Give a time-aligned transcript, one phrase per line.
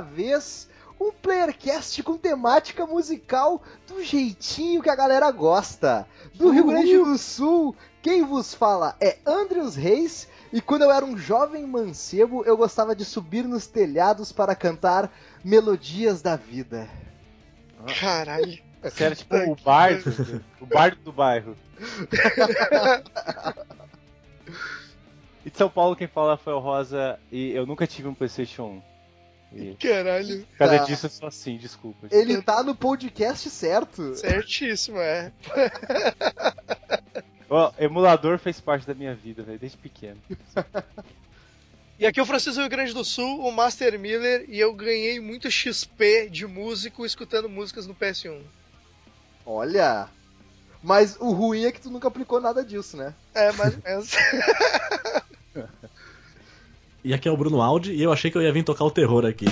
[0.00, 0.68] Vez
[1.00, 6.06] um Playercast com temática musical do jeitinho que a galera gosta.
[6.34, 11.04] Do Rio Grande do Sul, quem vos fala é Andrews Reis, e quando eu era
[11.04, 15.10] um jovem mancebo, eu gostava de subir nos telhados para cantar
[15.42, 16.88] melodias da vida.
[17.98, 18.58] Caralho.
[18.82, 21.56] Você era tipo o bardo, o bardo do bairro.
[25.44, 28.64] E de São Paulo quem fala foi o Rosa e eu nunca tive um Playstation
[28.64, 28.89] 1.
[29.52, 30.46] E Caralho.
[30.46, 30.84] por causa Tá.
[30.84, 32.06] disso eu sou assim, desculpa.
[32.10, 34.14] Ele tá no podcast certo.
[34.14, 35.32] Certíssimo, é.
[37.50, 40.20] Ó, emulador fez parte da minha vida, velho, desde pequeno.
[41.98, 44.72] E aqui é o Francisco do Rio Grande do Sul, o Master Miller, e eu
[44.72, 48.40] ganhei muito XP de músico escutando músicas no PS1.
[49.44, 50.08] Olha.
[50.82, 53.12] Mas o ruim é que tu nunca aplicou nada disso, né?
[53.34, 54.12] É, mais ou menos.
[57.02, 58.90] E aqui é o Bruno Aldi e eu achei que eu ia vir tocar o
[58.90, 59.46] terror aqui.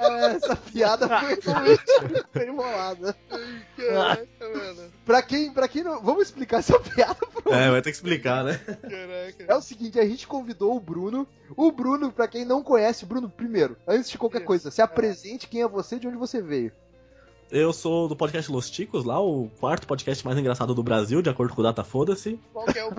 [0.00, 3.16] É, Essa piada foi muito bem enrolada.
[3.76, 4.92] Caraca, mano.
[5.04, 6.02] Pra quem, pra quem não.
[6.02, 7.52] Vamos explicar essa piada pro.
[7.52, 8.60] É, vai ter que explicar, né?
[8.84, 9.58] É Caraca.
[9.58, 11.26] o seguinte, a gente convidou o Bruno.
[11.56, 14.46] O Bruno, pra quem não conhece, Bruno, primeiro, antes de qualquer Isso.
[14.46, 16.72] coisa, se apresente quem é você de onde você veio.
[17.50, 21.28] Eu sou do podcast Los Ticos, lá o quarto podcast mais engraçado do Brasil, de
[21.30, 22.38] acordo com o Data Foda-se.
[22.52, 22.94] Qual que é o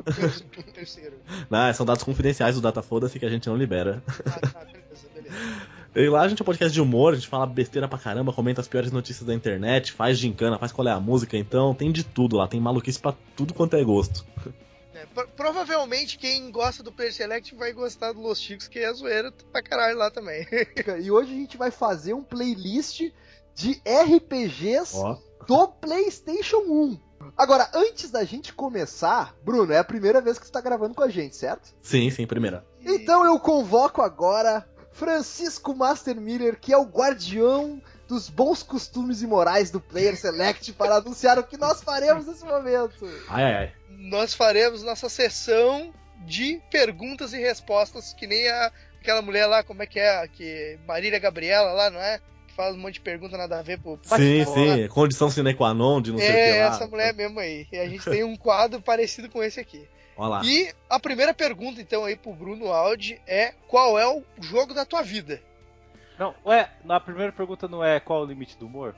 [0.73, 1.15] terceiro?
[1.49, 4.03] Não, são dados confidenciais do Data Foda-se que a gente não libera.
[4.25, 5.35] Ah, tá, beleza, beleza.
[5.95, 8.33] E lá a gente é um podcast de humor, a gente fala besteira pra caramba,
[8.33, 11.89] comenta as piores notícias da internet, faz gincana, faz qual é a música, então tem
[11.91, 14.25] de tudo lá, tem maluquice pra tudo quanto é gosto.
[14.93, 18.91] É, pro- provavelmente quem gosta do Player Select vai gostar do Los Chicos, que é
[18.93, 20.45] zoeira pra caralho lá também.
[21.01, 23.09] E hoje a gente vai fazer um playlist
[23.55, 25.17] de RPGs Ó.
[25.47, 26.99] do PlayStation 1.
[27.37, 31.03] Agora, antes da gente começar, Bruno, é a primeira vez que você tá gravando com
[31.03, 31.73] a gente, certo?
[31.81, 32.65] Sim, sim, primeira.
[32.83, 39.27] Então eu convoco agora Francisco Master Miller, que é o guardião dos bons costumes e
[39.27, 43.05] morais do Player Select, para anunciar o que nós faremos nesse momento.
[43.29, 43.73] Ai, ai, ai.
[43.89, 45.93] nós faremos nossa sessão
[46.25, 50.27] de perguntas e respostas, que nem a, aquela mulher lá, como é que é?
[50.27, 52.19] Que Marília Gabriela lá, não é?
[52.61, 55.73] Que faz um monte de pergunta nada a ver pro Sim, sim, condição sine qua
[55.73, 56.75] non de não sei o que É, lá.
[56.75, 57.67] essa mulher mesmo aí.
[57.71, 59.87] E a gente tem um quadro parecido com esse aqui.
[60.15, 60.41] Olha lá.
[60.45, 64.85] E a primeira pergunta, então, aí pro Bruno Aldi é: qual é o jogo da
[64.85, 65.41] tua vida?
[66.19, 68.95] Não, ué, na primeira pergunta não é qual o limite do humor?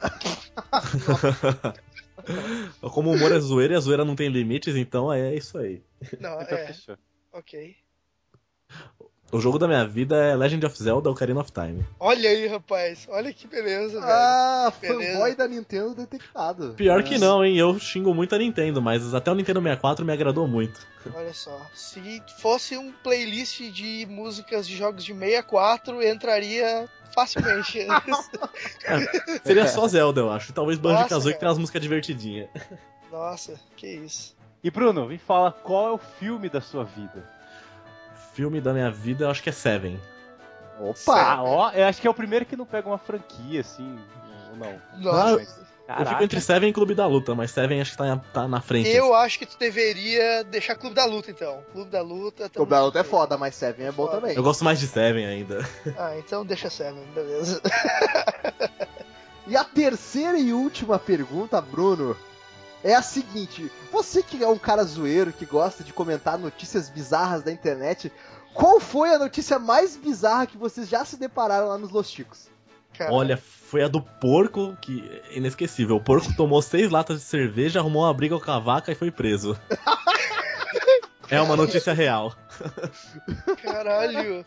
[2.92, 5.82] Como o humor é zoeira e a zoeira não tem limites, então é isso aí.
[6.18, 6.96] Não, Então é, fechou.
[7.32, 7.76] ok.
[9.30, 11.84] O jogo da minha vida é Legend of Zelda Ocarina of Time.
[12.00, 13.06] Olha aí, rapaz.
[13.10, 14.10] Olha que beleza, velho.
[14.10, 16.72] Ah, fanboy da Nintendo detectado.
[16.74, 17.54] Pior que não, hein?
[17.54, 20.80] Eu xingo muito a Nintendo, mas até o Nintendo 64 me agradou muito.
[21.14, 27.86] Olha só, se fosse um playlist de músicas de jogos de 64, entraria facilmente.
[29.44, 30.54] Seria só Zelda, eu acho.
[30.54, 32.48] Talvez Banjo Nossa, Kazooie que tem umas músicas divertidinhas.
[33.12, 34.34] Nossa, que isso.
[34.64, 37.37] E Bruno, me fala qual é o filme da sua vida?
[38.38, 40.00] Filme da minha vida, eu acho que é Seven.
[41.08, 43.98] Ah, ó, eu acho que é o primeiro que não pega uma franquia, assim,
[44.52, 44.80] ou não.
[44.96, 45.58] Nossa, Eu fico
[45.88, 46.22] Caraca.
[46.24, 48.88] entre Seven e Clube da Luta, mas Seven acho que tá, tá na frente.
[48.90, 51.64] eu acho que tu deveria deixar Clube da Luta, então.
[51.72, 52.48] Clube da Luta.
[52.48, 53.10] tamo O Battle é junto.
[53.10, 54.20] foda, mas Seven é bom Foda.
[54.20, 54.36] também.
[54.36, 55.68] Eu gosto mais de Seven ainda.
[55.98, 57.60] Ah, então deixa Seven, beleza.
[59.48, 62.14] E a terceira e última pergunta, Bruno,
[62.82, 67.42] é a seguinte: você que é um cara zoeiro que gosta de comentar notícias bizarras
[67.42, 68.12] da internet,
[68.54, 72.48] qual foi a notícia mais bizarra que vocês já se depararam lá nos Los Chicos?
[72.96, 75.96] Cara, Olha, foi a do porco, que é inesquecível.
[75.96, 79.10] O porco tomou seis latas de cerveja, arrumou uma briga com a vaca e foi
[79.10, 79.56] preso.
[81.30, 82.34] É uma notícia real.
[83.62, 84.46] Caralho.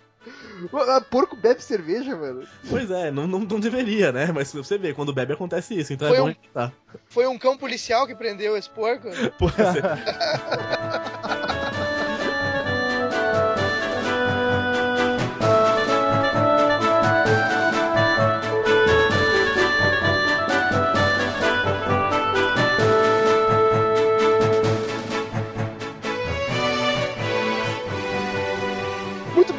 [0.73, 2.47] Ah, Porco bebe cerveja, mano.
[2.69, 4.31] Pois é, não, não, não deveria, né?
[4.31, 6.73] Mas você vê, quando bebe acontece isso, então Foi é bom um- respeitar.
[7.09, 9.07] Foi um cão policial que prendeu esse porco?
[9.39, 9.81] Pode ser.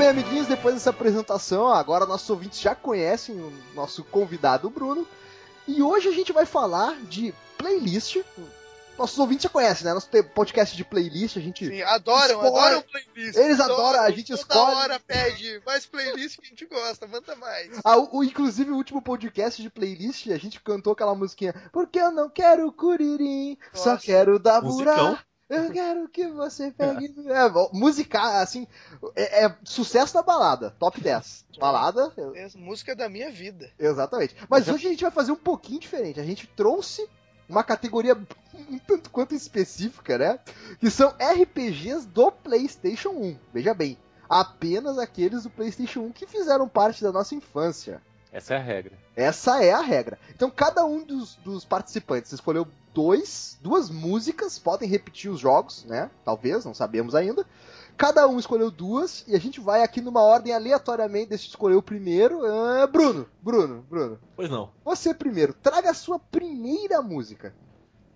[0.03, 5.07] bem, amiguinhos, depois dessa apresentação, agora nossos ouvintes já conhecem o nosso convidado Bruno.
[5.67, 8.17] E hoje a gente vai falar de playlist.
[8.99, 9.95] Nossos ouvintes já conhecem, né?
[9.95, 11.67] Nosso podcast de playlist, a gente.
[11.67, 12.59] Sim, adoram, Escolhe.
[12.67, 13.39] adoram playlist.
[13.39, 14.75] Eles adoram, a gente Toda escolhe.
[14.77, 17.71] hora pede mais playlist que a gente gosta, manda mais.
[17.85, 21.55] Ah, o, o- inclusive, o último podcast de playlist, a gente cantou aquela musiquinha.
[21.73, 24.05] Porque eu não quero curirim, só Nossa.
[24.05, 25.17] quero dar Musicão.
[25.53, 27.15] Eu quero que você pegue.
[27.29, 28.67] É, bom, musical, assim,
[29.15, 31.45] é, é sucesso da balada, top 10.
[31.59, 33.71] Balada, É música da minha vida.
[33.79, 34.35] exatamente.
[34.49, 36.19] Mas hoje a gente vai fazer um pouquinho diferente.
[36.21, 37.09] A gente trouxe
[37.49, 38.17] uma categoria
[38.71, 40.39] um tanto quanto específica, né?
[40.81, 43.39] Que são RPGs do PlayStation 1.
[43.53, 48.01] Veja bem, apenas aqueles do PlayStation 1 que fizeram parte da nossa infância.
[48.33, 48.99] Essa é a regra.
[49.15, 50.19] Essa é a regra.
[50.35, 56.11] Então cada um dos, dos participantes escolheu dois, duas músicas, podem repetir os jogos, né?
[56.25, 57.47] Talvez, não sabemos ainda.
[57.97, 61.29] Cada um escolheu duas e a gente vai aqui numa ordem aleatoriamente.
[61.31, 62.41] Deixa eu escolher o primeiro.
[62.45, 64.19] Ah, Bruno, Bruno, Bruno.
[64.35, 64.71] Pois não.
[64.85, 67.55] Você primeiro, traga a sua primeira música.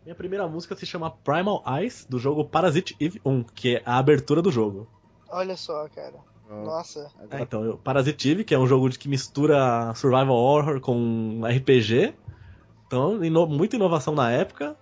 [0.05, 3.99] Minha primeira música se chama Primal Eyes, do jogo Parasite Eve 1, que é a
[3.99, 4.87] abertura do jogo.
[5.29, 6.15] Olha só, cara.
[6.49, 7.11] Nossa.
[7.31, 11.41] É, então, eu- Parasite Eve, que é um jogo de que mistura survival horror com
[11.45, 12.15] RPG.
[12.87, 14.77] Então, ino- muita inovação na época.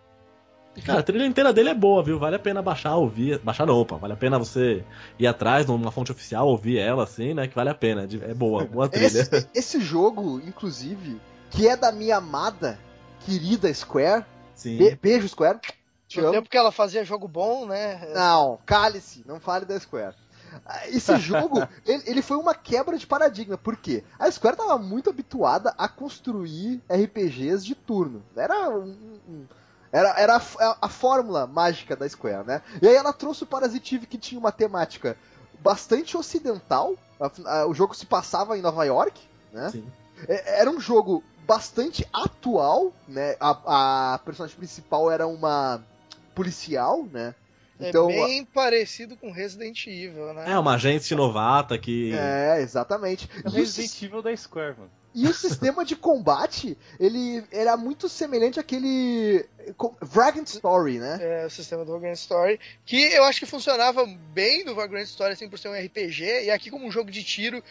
[0.77, 2.19] E, cara, a trilha inteira dele é boa, viu?
[2.19, 3.39] Vale a pena baixar, ouvir.
[3.39, 3.97] Baixar não, opa.
[3.97, 4.85] Vale a pena você
[5.19, 7.47] ir atrás numa fonte oficial, ouvir ela, assim, né?
[7.47, 8.07] Que vale a pena.
[8.07, 9.07] de- É boa, boa trilha.
[9.07, 11.21] Esse, esse jogo, inclusive,
[11.51, 12.79] que é da minha amada,
[13.25, 14.25] querida Square.
[14.55, 14.77] Sim.
[14.79, 15.61] Be- beijo, Square.
[16.09, 16.35] Te No amo.
[16.35, 18.09] tempo que ela fazia jogo bom, né?
[18.13, 20.15] Não, cale-se, não fale da Square.
[20.67, 24.05] Ah, Esse jogo, ele, ele foi uma quebra de paradigma, por quê?
[24.19, 28.23] A Square estava muito habituada a construir RPGs de turno.
[28.37, 29.45] Era um- um-
[29.93, 32.63] era, era a, a- fórmula mágica da Square, né?
[32.83, 35.17] E aí ela trouxe o Parasitive que tinha uma temática
[35.61, 36.95] bastante ocidental.
[37.21, 37.31] A-
[37.61, 39.21] a- O jogo se passava em Nova York,
[39.53, 39.71] né?
[39.71, 39.87] Sim.
[40.29, 43.37] É- Era um jogo bastante atual, né?
[43.39, 45.81] A, a personagem principal era uma
[46.35, 47.35] policial, né?
[47.79, 50.45] Então, é bem parecido com Resident Evil, né?
[50.47, 52.13] É uma agente novata que.
[52.15, 53.29] É, exatamente.
[53.45, 54.91] É Resident Evil da Square, mano.
[55.15, 59.45] e o sistema de combate, ele era muito semelhante àquele
[60.01, 61.19] Vagrant Story, né?
[61.21, 65.33] É, o sistema do Vagrant Story, que eu acho que funcionava bem no Vagrant Story,
[65.33, 67.63] assim, por ser um RPG, e aqui como um jogo de tiro,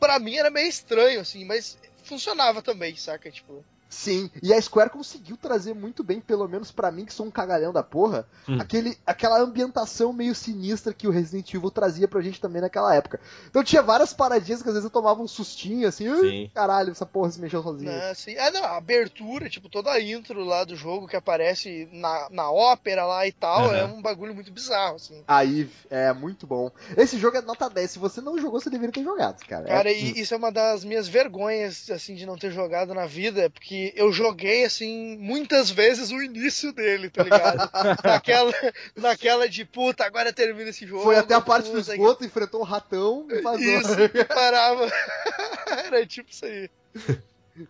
[0.00, 3.30] pra mim era meio estranho, assim, mas funcionava também, saca?
[3.30, 7.24] Tipo, Sim, e a Square conseguiu trazer muito bem, pelo menos pra mim, que sou
[7.24, 8.58] um cagalhão da porra, Hum.
[8.60, 13.18] aquele, aquela ambientação meio sinistra que o Resident Evil trazia pra gente também naquela época.
[13.48, 16.50] Então tinha várias paradinhas que às vezes eu tomava um sustinho, assim, "Ai, Sim.
[16.54, 17.90] caralho, essa porra se mexeu sozinha.
[17.90, 21.88] né, assim, ah, não, a abertura, tipo, toda a intro lá do jogo que aparece
[21.90, 23.76] na, na ópera lá e tal, Aham.
[23.76, 25.24] é um bagulho muito bizarro, assim.
[25.26, 26.70] Aí, é muito bom.
[26.96, 27.90] Esse jogo é nota 10.
[27.92, 29.64] Se você não jogou, você deveria ter jogado, cara.
[29.66, 33.06] É- Cara, e isso é uma das minhas vergonhas, assim, de não ter jogado na
[33.06, 37.70] vida, porque eu joguei, assim, muitas vezes o início dele, tá ligado?
[38.04, 38.52] naquela,
[38.96, 41.02] naquela de, puta, agora termina esse jogo.
[41.02, 43.60] Foi até a parte do esgoto, enfrentou um ratão e vazou.
[43.60, 44.88] Isso, e parava.
[45.86, 46.70] Era tipo isso aí.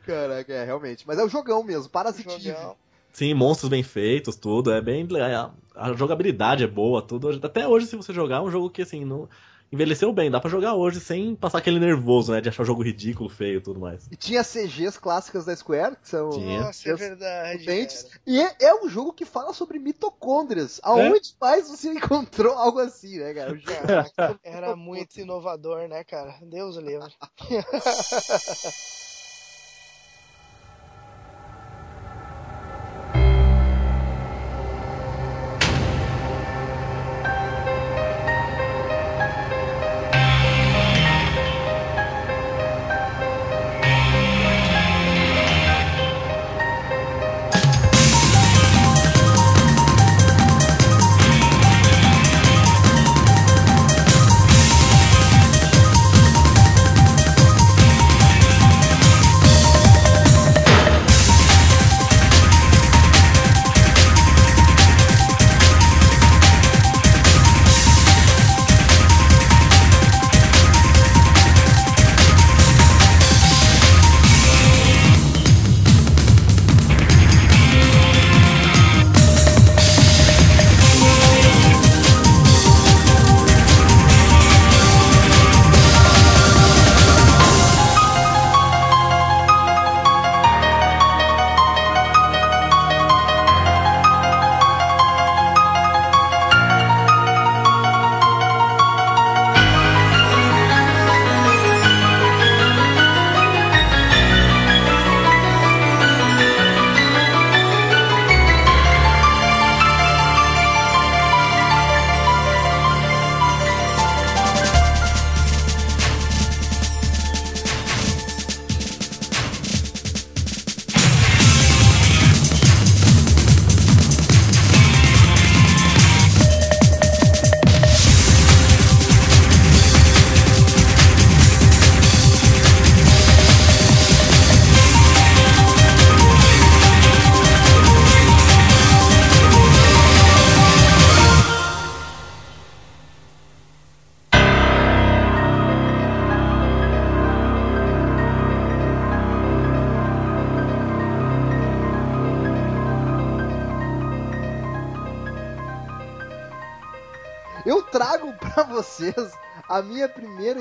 [0.04, 1.06] Caraca, é, realmente.
[1.06, 2.40] Mas é o jogão mesmo, Parasitive.
[2.40, 2.76] Jogão.
[3.12, 4.70] Sim, monstros bem feitos, tudo.
[4.70, 5.06] É bem.
[5.34, 7.28] A, a jogabilidade é boa, tudo.
[7.42, 9.28] Até hoje, se você jogar, é um jogo que assim, não.
[9.70, 12.40] Envelheceu bem, dá pra jogar hoje sem passar aquele nervoso, né?
[12.40, 14.08] De achar o jogo ridículo, feio e tudo mais.
[14.10, 16.62] E tinha CGs clássicas da Square, que são Tinha.
[16.62, 18.06] Nossa, é verdade.
[18.26, 20.80] E é, é um jogo que fala sobre mitocôndrias.
[20.82, 23.54] Aonde mais você encontrou algo assim, né, cara?
[23.54, 26.34] Jogo Era muito inovador, né, cara?
[26.42, 27.12] Deus o livre.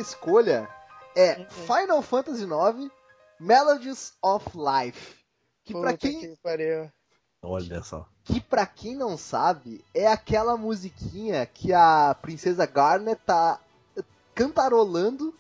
[0.09, 0.67] escolha
[1.15, 1.47] é Uhum.
[1.49, 2.91] Final Fantasy IX
[3.39, 5.15] Melodies of Life.
[5.63, 6.91] Que pra Puta quem que pariu.
[7.41, 8.07] Olha só.
[8.23, 13.59] que pra quem não sabe, é aquela musiquinha que a princesa Garnet tá
[14.33, 15.33] cantarolando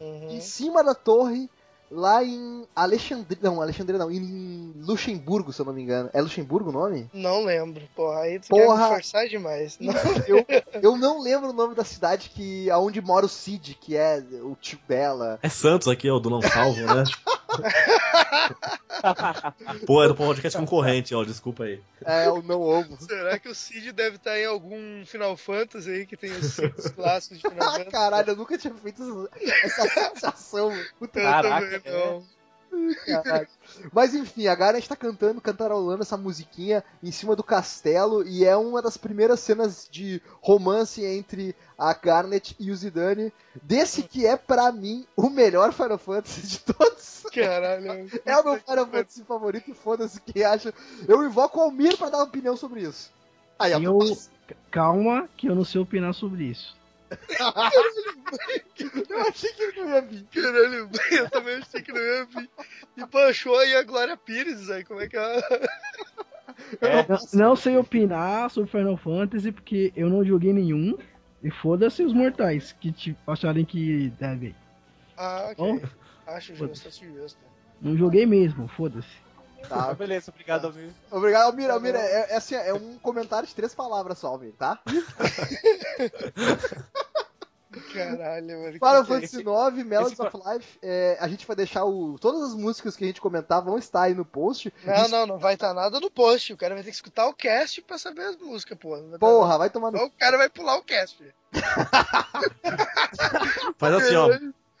[0.00, 0.30] Uhum.
[0.30, 1.50] em cima da torre
[1.90, 6.10] lá em Alexandria, não, Alexandria não, em Luxemburgo, se eu não me engano.
[6.12, 7.08] É Luxemburgo o nome?
[7.12, 8.20] Não lembro, porra.
[8.20, 8.76] Aí tu Porra.
[8.76, 9.76] quer me forçar demais.
[9.80, 9.94] Não.
[10.28, 10.44] Eu,
[10.82, 14.54] eu não lembro o nome da cidade que aonde mora o Cid, que é o
[14.60, 15.38] tio dela.
[15.42, 17.04] É Santos aqui, ó, do Não Salvo, né?
[19.86, 21.80] Pô, é do podcast concorrente, ó, desculpa aí.
[22.04, 22.96] É o não ovo.
[23.00, 26.56] Será que o Cid deve estar em algum Final Fantasy aí que tem os
[26.94, 27.90] clássicos de Final Ah, Fantasy?
[27.90, 29.28] caralho, eu nunca tinha feito
[29.62, 30.72] essa associação.
[30.98, 32.24] Puta Eu Caraca, também não.
[33.06, 33.48] Caralho.
[33.92, 38.56] Mas enfim, a Garnet tá cantando, cantarolando essa musiquinha em cima do castelo e é
[38.56, 43.32] uma das primeiras cenas de romance entre a Garnet e o Zidane,
[43.62, 47.26] desse que é pra mim o melhor Final Fantasy de todos.
[47.32, 48.08] Caralho.
[48.24, 50.72] É o meu Final Fantasy favorito e foda-se quem acha.
[51.06, 53.10] Eu invoco o Almir pra dar uma opinião sobre isso.
[53.58, 53.98] Aí, Eu-
[54.70, 56.77] Calma, que eu não sei opinar sobre isso.
[59.10, 60.24] eu achei que ele não ia vir.
[60.32, 62.50] Caralho, eu também achei que não ia vir.
[62.96, 65.40] E baixou aí a Glória Pires, aí como é que é?
[66.80, 70.96] É, Não, não sei opinar sobre Final Fantasy porque eu não joguei nenhum.
[71.42, 74.56] E foda-se os mortais que te acharem que devem.
[75.16, 75.88] Ah, Bom, ok.
[76.26, 77.38] Acho justo, acho justo.
[77.80, 79.08] não joguei mesmo, foda-se.
[79.68, 80.90] Tá, beleza, obrigado, Almir.
[81.10, 81.70] Obrigado, Almir.
[81.70, 84.80] Almir, é, é assim, é um comentário de três palavras só, Almir, tá?
[87.92, 88.72] Caralho, mano.
[88.72, 92.18] Final é Fantasy IX, Melodies of Life, é, a gente vai deixar o.
[92.18, 94.72] Todas as músicas que a gente comentar vão estar aí no post.
[94.84, 96.52] Não, não, não vai estar nada no post.
[96.52, 98.96] O cara vai ter que escutar o cast pra saber as músicas, pô.
[98.96, 99.98] Não vai tá Porra, vai tomar no.
[99.98, 101.22] Ou o cara vai pular o cast.
[103.78, 104.28] Faz assim, ó.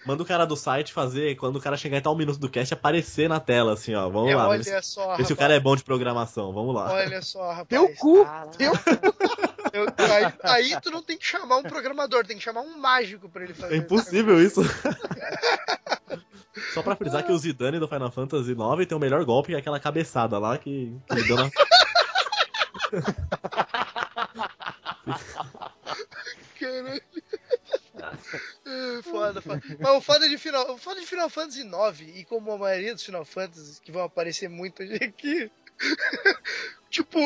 [0.08, 2.72] Manda o cara do site fazer, quando o cara chegar em tal minuto do cast,
[2.72, 4.08] aparecer na tela, assim, ó.
[4.08, 4.48] Vamos É, lá.
[4.48, 5.26] olha Ver se, só, rapaz.
[5.26, 6.50] se o cara é bom de programação.
[6.50, 6.90] Vamos lá.
[6.90, 7.68] Olha só, rapaz.
[7.68, 8.26] Teu cu!
[8.56, 8.72] Teu
[9.74, 10.32] Eu- aí,
[10.72, 13.52] aí tu não tem que chamar um programador, tem que chamar um mágico pra ele
[13.52, 13.74] fazer.
[13.74, 14.62] É impossível isso.
[16.72, 19.56] Só pra frisar que o Zidane do Final Fantasy IX tem o melhor golpe, que
[19.56, 21.50] é aquela cabeçada lá que, que ele deu na.
[26.58, 27.02] Caralho.
[28.66, 29.62] É, foda, foda.
[29.78, 32.94] Mas o foda de Final, o foda de Final Fantasy IX, e como a maioria
[32.94, 35.50] dos Final Fantasies que vão aparecer muito hoje aqui,
[36.90, 37.18] tipo,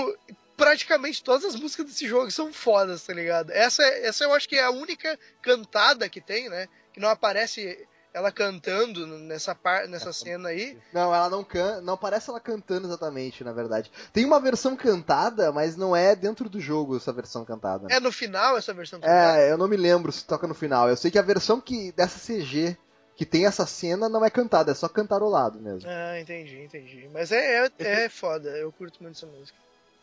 [0.56, 3.50] praticamente todas as músicas desse jogo são fodas, tá ligado?
[3.50, 6.68] Essa, essa eu acho que é a única cantada que tem, né?
[6.92, 10.78] Que não aparece ela cantando nessa, par, nessa cena aí.
[10.92, 11.80] Não, ela não canta.
[11.80, 13.90] Não parece ela cantando exatamente, na verdade.
[14.12, 17.86] Tem uma versão cantada, mas não é dentro do jogo essa versão cantada.
[17.90, 19.38] É no final essa versão cantada.
[19.38, 20.88] É, eu não me lembro se toca no final.
[20.88, 22.76] Eu sei que a versão que dessa CG
[23.14, 25.88] que tem essa cena não é cantada, é só cantarolado mesmo.
[25.88, 27.08] Ah, entendi, entendi.
[27.12, 29.56] Mas é, é, é foda, eu curto muito essa música.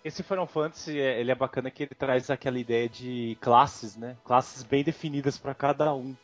[0.05, 4.15] Esse Final Fantasy, é- ele é bacana que ele traz aquela ideia de classes, né?
[4.23, 6.15] Classes bem definidas pra cada um.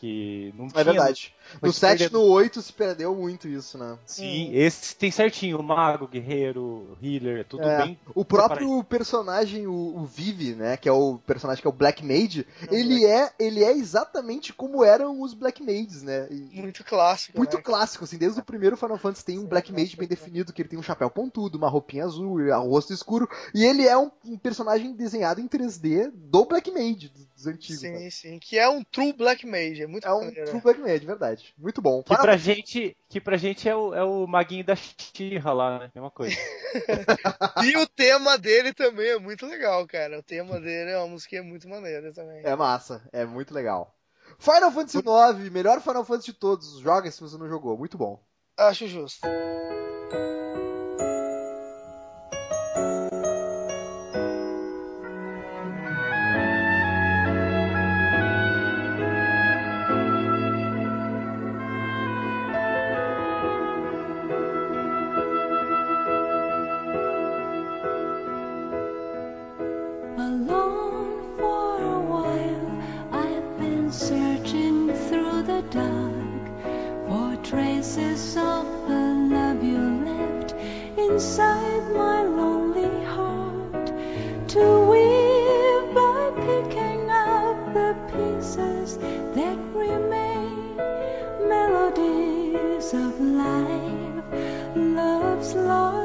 [0.00, 1.34] Que não É tinha verdade.
[1.60, 3.98] foi No se 7 e no 8 se perdeu muito isso, né?
[4.06, 7.98] Sim, esse tem certinho, o mago, guerreiro, healer, é tudo É, bem.
[8.14, 12.02] O próprio personagem, o, o Vivi, né, que é o personagem que é o Black
[12.02, 16.28] Mage, ele é, ele é exatamente como eram os Black Mages, né?
[16.30, 17.36] E- Muito clássico.
[17.36, 17.62] muito né?
[17.62, 20.68] clássico, assim, desde o primeiro Final Fantasy tem um Black Mage bem definido, que ele
[20.70, 24.38] tem um chapéu pontudo, uma roupinha azul, um rosto escuro, e ele é um, um
[24.38, 27.12] personagem desenhado em 3D do Black Mage,
[27.44, 27.82] dos, antigos.
[27.82, 27.98] né?
[27.98, 28.38] Sim, sim.
[28.38, 29.82] Que é um true Black Mage.
[29.82, 30.60] É muito É um maneiro, true?
[30.62, 31.54] Black Mage, verdade.
[31.58, 32.02] Muito bom.
[32.02, 35.78] Que Para- pra gente, que pra gente é o, é o maguinho da Xirra lá,
[35.78, 35.90] né?
[35.94, 36.36] Mesma coisa.
[37.64, 40.18] E o tema dele também é muito legal, cara.
[40.18, 42.42] O tema dele é uma musiquinha muito maneira também.
[42.44, 43.94] É massa, é muito legal.
[44.38, 46.78] Final Fantasy IX, melhor Final Fantasy de todos.
[46.78, 48.22] Joga se você não jogou, muito bom.
[48.56, 49.20] Acho justo.
[92.94, 94.24] Of life,
[94.74, 95.99] love's lost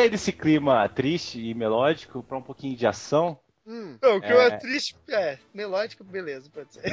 [0.00, 3.38] sair desse clima triste e melódico pra um pouquinho de ação.
[3.66, 4.46] Hum, Não, o que É.
[4.46, 4.96] é triste.
[5.08, 6.82] É, melódico, beleza, pode ser.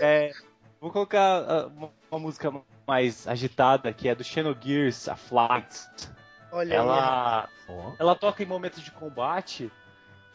[0.00, 0.32] É,
[0.80, 2.52] vou colocar ah, uma, uma música
[2.86, 5.80] mais agitada, que é do Xenogears, a Flight.
[6.52, 6.74] Olha.
[6.74, 7.48] Ela,
[7.98, 9.70] ela toca em momentos de combate.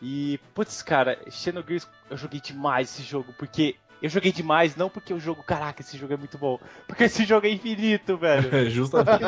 [0.02, 5.12] E, putz, cara, Xenogears, eu joguei demais esse jogo, porque eu joguei demais, não porque
[5.12, 8.46] o jogo, caraca, esse jogo é muito bom, porque esse jogo é infinito, velho.
[8.56, 9.24] É, Justamente.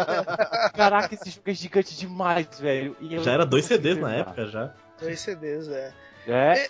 [0.75, 2.95] Caraca, esse jogo é gigante demais, velho.
[2.99, 4.71] E eu Já era dois CDs na época já.
[5.01, 5.93] Dois CDs, é.
[6.27, 6.69] É,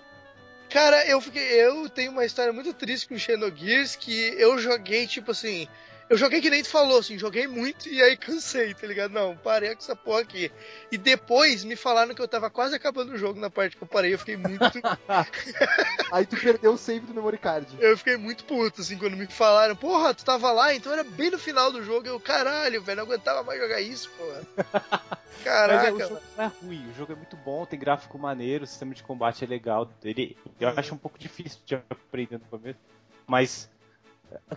[0.70, 1.44] Cara, eu fiquei.
[1.62, 5.68] Eu tenho uma história muito triste com Xenogears que eu joguei, tipo assim.
[6.10, 9.12] Eu joguei que nem tu falou, assim, joguei muito e aí cansei, tá ligado?
[9.12, 10.52] Não, parei com essa porra aqui.
[10.92, 13.88] E depois me falaram que eu tava quase acabando o jogo na parte que eu
[13.88, 14.64] parei, eu fiquei muito.
[16.12, 17.68] Aí tu perdeu o save do memory card.
[17.80, 21.32] eu fiquei muito puto, assim, quando me falaram, porra, tu tava lá, então era bem
[21.32, 22.08] no final do jogo.
[22.08, 24.42] Eu, caralho, velho, não aguentava mais jogar isso, porra.
[25.38, 28.18] Mas Caraca, é, o jogo não é ruim, o jogo é muito bom, tem gráfico
[28.18, 29.90] maneiro, o sistema de combate é legal.
[30.04, 32.80] Ele, eu acho um pouco difícil de aprender no começo,
[33.26, 33.70] mas.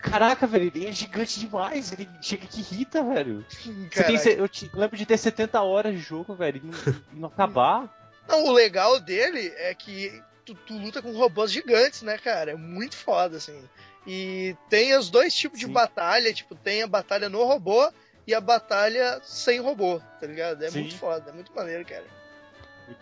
[0.01, 3.45] Caraca, velho, ele é gigante demais, ele chega que irrita, velho.
[3.93, 7.89] Tem, eu te- lembro de ter 70 horas de jogo, velho, e não, não acabar.
[8.27, 12.51] Não, o legal dele é que tu, tu luta com robôs gigantes, né, cara?
[12.51, 13.63] É muito foda, assim.
[14.05, 15.71] E tem os dois tipos de Sim.
[15.73, 17.91] batalha, tipo, tem a batalha no robô
[18.27, 20.63] e a batalha sem robô, tá ligado?
[20.63, 20.79] É Sim.
[20.81, 22.05] muito foda, é muito maneiro, cara.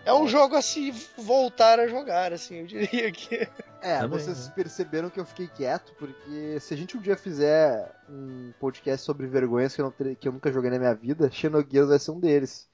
[0.06, 0.28] É um bom.
[0.28, 3.48] jogo a se voltar a jogar, assim, eu diria que.
[3.82, 4.52] É, Também, vocês né?
[4.54, 9.26] perceberam que eu fiquei quieto, porque se a gente um dia fizer um podcast sobre
[9.26, 12.12] vergonhas que eu, não ter- que eu nunca joguei na minha vida, Xenogears vai ser
[12.12, 12.68] um deles.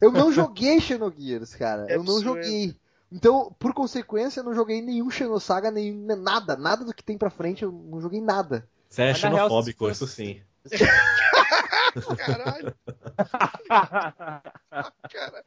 [0.00, 1.84] Eu não joguei Xenogears, cara.
[1.90, 2.74] É eu não joguei.
[3.12, 7.28] Então, por consequência, eu não joguei nenhum Xenosaga, nem nada, nada do que tem pra
[7.28, 8.66] frente, eu não joguei nada.
[8.88, 10.40] Você é Mas na real, xenofóbico, isso sim.
[12.16, 12.74] Caralho,
[15.10, 15.42] cara.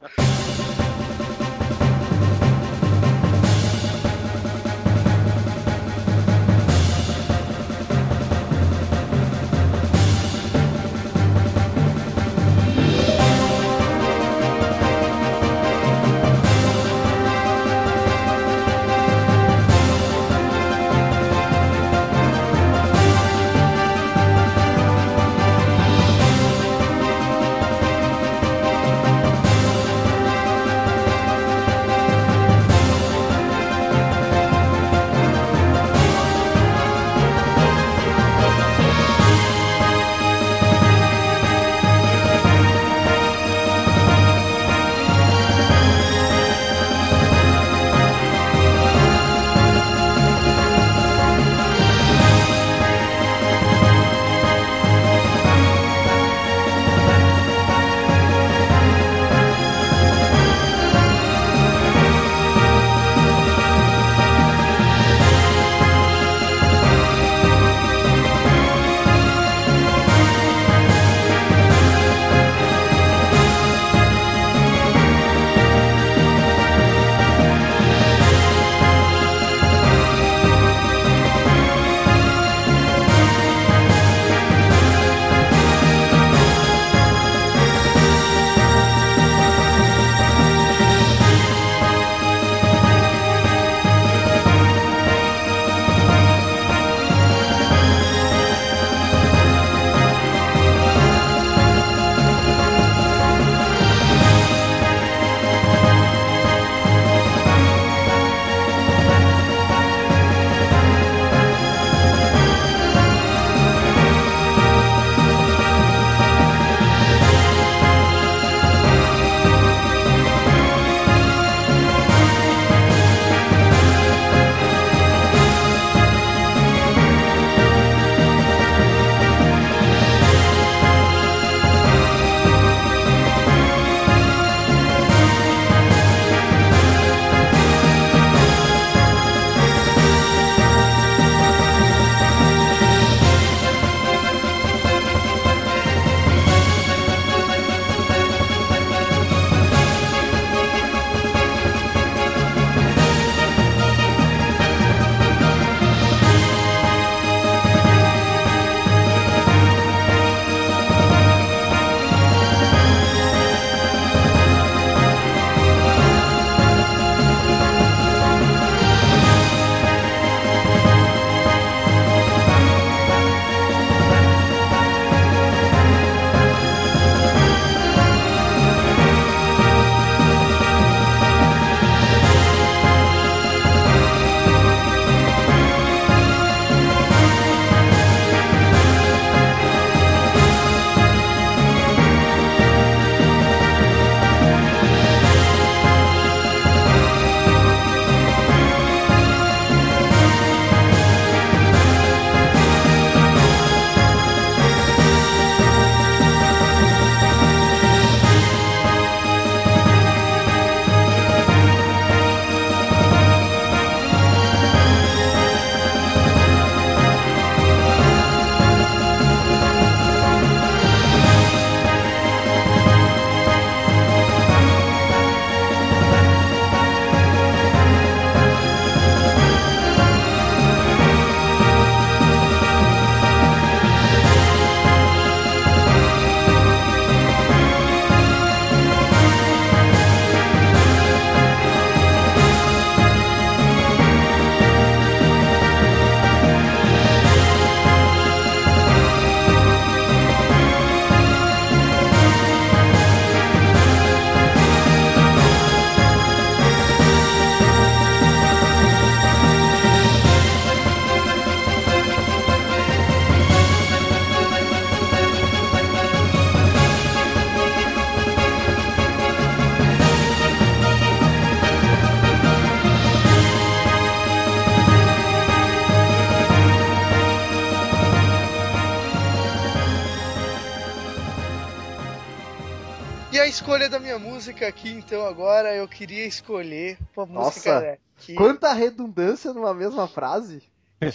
[283.82, 288.72] Escolha da minha música aqui, então, agora, eu queria escolher uma Nossa, música que, Quanta
[288.72, 290.62] redundância numa mesma frase.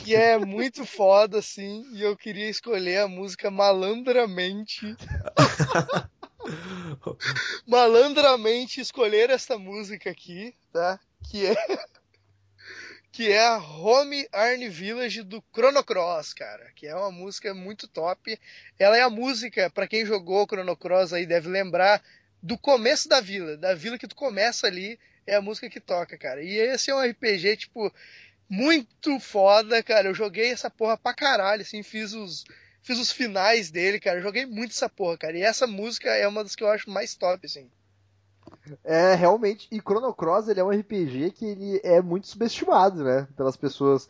[0.03, 4.97] que é muito foda, assim, e eu queria escolher a música Malandramente.
[7.65, 10.99] Malandramente escolher essa música aqui, tá?
[11.29, 11.55] Que é.
[13.09, 16.69] Que é a Home Arne Village do Chrono Cross, cara.
[16.75, 18.37] Que é uma música muito top.
[18.77, 22.03] Ela é a música, pra quem jogou Chrono Cross aí deve lembrar,
[22.41, 23.57] do começo da vila.
[23.57, 26.41] Da vila que tu começa ali, é a música que toca, cara.
[26.41, 27.93] E esse é um RPG, tipo,
[28.49, 30.07] muito foda, cara.
[30.07, 32.45] Eu joguei essa porra pra caralho, assim, fiz os,
[32.81, 34.19] fiz os finais dele, cara.
[34.19, 35.37] Eu joguei muito essa porra, cara.
[35.37, 37.69] E essa música é uma das que eu acho mais top, assim.
[38.83, 43.27] É, realmente, e Chrono Cross ele é um RPG que ele é muito subestimado, né?
[43.35, 44.07] Pelas pessoas.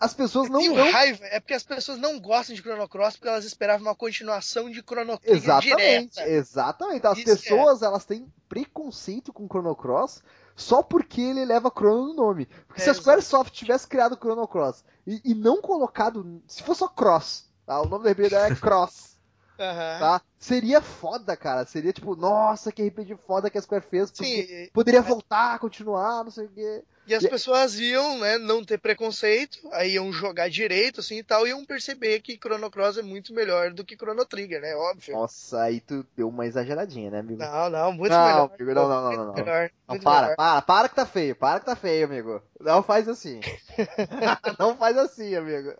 [0.00, 0.90] As pessoas não dão.
[0.90, 4.70] raiva, é porque as pessoas não gostam de Chrono Cross porque elas esperavam uma continuação
[4.70, 6.28] de Chrono Trigger Exatamente, direta.
[6.28, 7.06] exatamente.
[7.06, 7.34] As Isso é.
[7.36, 10.22] pessoas, elas têm preconceito com Chrono Cross
[10.56, 12.46] só porque ele leva Chrono no nome.
[12.66, 16.80] Porque se É, a Squaresoft tivesse criado Chrono Cross e, e não colocado, se fosse
[16.80, 17.80] só Cross, tá?
[17.80, 19.17] O nome do RPG é Cross,
[19.58, 19.98] Aham.
[19.98, 20.22] tá?
[20.38, 21.66] Seria foda, cara.
[21.66, 24.10] Seria tipo, nossa, que RPG foda que a Square fez.
[24.14, 26.84] Sim, Poderia voltar, continuar, não sei o quê.
[27.08, 31.22] E as E- pessoas iam, né, não ter preconceito, aí iam jogar direito, assim, e
[31.22, 34.74] tal, e iam perceber que Chrono Cross é muito melhor do que Chrono Trigger, né,
[34.76, 35.14] óbvio.
[35.16, 37.40] Nossa, aí tu deu uma exageradinha, né, amigo?
[37.40, 38.50] Não, não, muito Não, melhor.
[38.54, 39.34] amigo, não, não, não, não, não.
[39.34, 40.36] melhor, Não, para, melhor.
[40.36, 42.42] para, para que tá feio, para que tá feio, amigo.
[42.60, 43.40] Não faz assim.
[44.58, 45.72] não faz assim, amigo.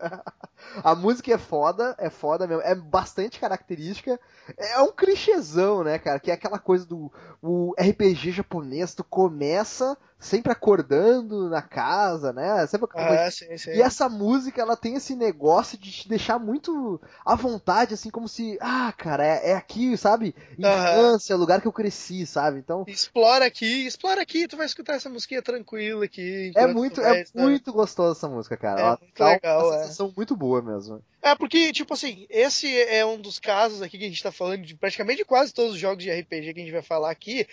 [0.82, 4.18] A música é foda, é foda mesmo, é bastante característica.
[4.56, 6.18] É um clichêzão, né, cara?
[6.20, 7.12] Que é aquela coisa do
[7.42, 12.66] o RPG japonês, tu começa sempre acordando na casa, né?
[12.66, 13.70] Sempre Ah, sim, sim.
[13.70, 18.28] e essa música, ela tem esse negócio de te deixar muito à vontade, assim, como
[18.28, 20.34] se, ah, cara, é, é aqui, sabe?
[20.58, 22.58] Infância, lugar que eu cresci, sabe?
[22.58, 26.52] Então, Explora aqui, explora aqui, tu vai escutar essa musiquinha tranquila aqui.
[26.56, 28.80] é muito, vai é muito gostosa essa música, cara.
[28.80, 29.78] É Ela muito uma legal, é.
[29.82, 31.00] sensação muito boa mesmo.
[31.22, 34.62] É, porque, tipo assim, esse é um dos casos aqui que a gente tá falando
[34.62, 37.46] de praticamente quase todos os jogos de RPG que a gente vai falar aqui.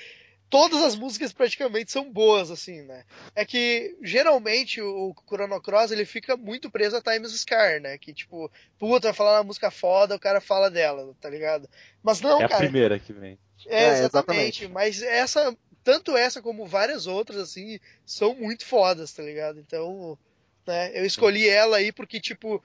[0.49, 3.03] Todas as músicas praticamente são boas, assim, né?
[3.35, 7.97] É que geralmente o Chrono Cross ele fica muito preso a Times Scar, né?
[7.97, 11.67] Que tipo, puta, vai falar uma música foda, o cara fala dela, tá ligado?
[12.03, 12.63] Mas não, é a cara.
[12.63, 13.37] primeira que vem.
[13.67, 14.03] É, É, exatamente.
[14.03, 14.67] exatamente.
[14.67, 19.59] Mas essa, tanto essa como várias outras, assim, são muito fodas, tá ligado?
[19.59, 20.17] Então,
[20.65, 22.63] né, eu escolhi ela aí porque, tipo,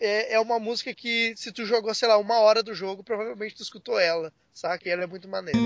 [0.00, 3.54] é, é uma música que, se tu jogou, sei lá, uma hora do jogo, provavelmente
[3.54, 4.88] tu escutou ela, saca?
[4.88, 5.58] E ela é muito maneira.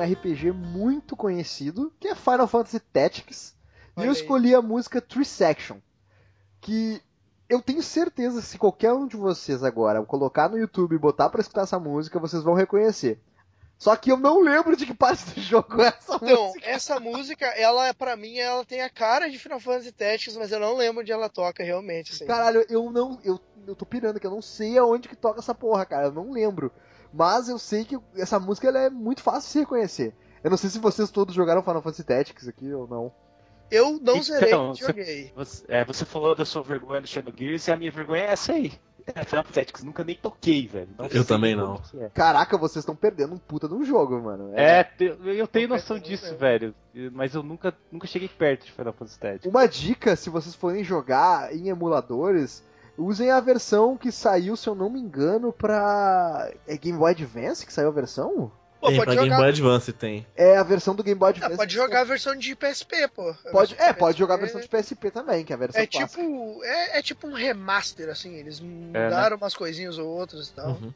[0.00, 3.54] Um RPG muito conhecido, que é Final Fantasy Tactics.
[3.96, 4.16] E Olha eu aí.
[4.16, 5.78] escolhi a música Tree Section,
[6.60, 7.00] que
[7.48, 11.28] eu tenho certeza que se qualquer um de vocês agora colocar no YouTube e botar
[11.28, 13.20] pra escutar essa música, vocês vão reconhecer.
[13.76, 16.66] Só que eu não lembro de que parte do jogo é essa Então, música.
[16.68, 20.60] essa música, ela, pra mim, ela tem a cara de Final Fantasy Tactics, mas eu
[20.60, 22.26] não lembro onde ela toca realmente, assim.
[22.26, 23.18] Caralho, eu não.
[23.24, 26.08] Eu, eu tô pirando que eu não sei aonde que toca essa porra, cara.
[26.08, 26.70] Eu não lembro.
[27.12, 30.14] Mas eu sei que essa música ela é muito fácil de se reconhecer.
[30.42, 33.12] Eu não sei se vocês todos jogaram Final Fantasy Tactics aqui ou não.
[33.70, 35.32] Eu não Então, zerei, você- joguei.
[35.36, 38.32] Você, é, você falou da sua vergonha no Shadow Gears e a minha vergonha é
[38.32, 38.72] essa aí.
[39.14, 40.88] É, Final Tactics, nunca nem toquei, velho.
[40.98, 41.80] Não Eu também não.
[41.98, 42.08] é.
[42.10, 44.52] Caraca, vocês estão perdendo um puta de um jogo, mano.
[44.54, 46.38] É, te- eu tenho noção disso, mesmo.
[46.38, 46.74] velho.
[47.12, 49.46] Mas eu nunca, nunca cheguei perto de Final Fantasy Tactics.
[49.50, 52.62] Uma dica, se vocês forem jogar em emuladores,
[53.02, 56.50] usem a versão que saiu, se eu não me engano, pra.
[56.66, 58.50] É Game Boy Advance que saiu a versão?
[58.80, 60.26] Pô, tem, pode pra Game jogar, Boy Advance tem.
[60.34, 61.56] É a versão do Game Boy ah, Advance.
[61.56, 63.28] pode jogar a versão de PSP, pô.
[63.30, 65.58] A Pode, é, de pode jogar a PSP versão de PSP também, que é a
[65.58, 66.22] versão É clássica.
[66.22, 69.04] tipo, é, é tipo um remaster, assim, eles né?
[69.04, 70.68] mudaram umas coisinhas ou outras e tal.
[70.70, 70.94] Uhum.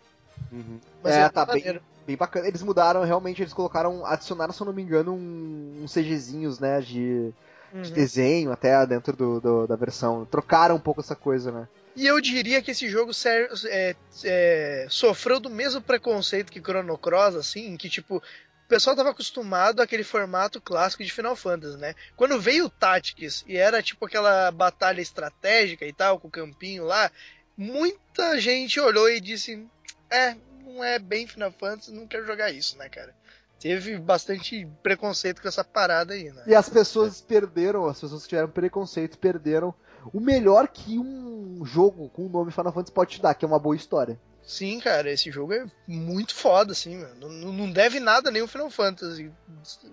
[0.53, 0.81] Uhum.
[1.03, 1.83] Mas É, é, tá bem- maneiro.
[2.07, 2.47] Bem bacana.
[2.47, 6.81] Eles mudaram, realmente, eles colocaram, adicionaram, se eu não me engano, um, uns CGzinhos, né,
[6.81, 7.33] de,
[7.73, 7.91] de Uhum.
[7.95, 10.25] desenho até dentro do, do- da versão.
[10.27, 11.67] Trocaram um pouco essa coisa, né?
[11.97, 16.99] E eu diria que esse jogo ser- é, é, sofreu do mesmo preconceito que Chrono
[16.99, 21.95] Cross, assim, que tipo, o pessoal tava acostumado àquele formato clássico de Final Fantasy, né?
[22.17, 26.85] Quando veio o Tactics e era tipo aquela batalha estratégica e tal, com o campinho
[26.85, 27.11] lá,
[27.57, 29.65] muita gente olhou e disse:
[30.11, 33.15] É, não é bem Final Fantasy, não quero jogar isso, né, cara?
[33.61, 36.43] Teve bastante preconceito com essa parada aí, né?
[36.47, 39.73] E as pessoas perderam, as pessoas que tiveram preconceito perderam
[40.13, 43.49] o melhor que um jogo com o nome Final Fantasy pode te dar, que é
[43.49, 44.19] uma boa história.
[44.47, 47.31] Sim, cara, esse jogo é muito foda, assim, mano.
[47.31, 49.33] Não, não deve nada nem o Final Fantasy,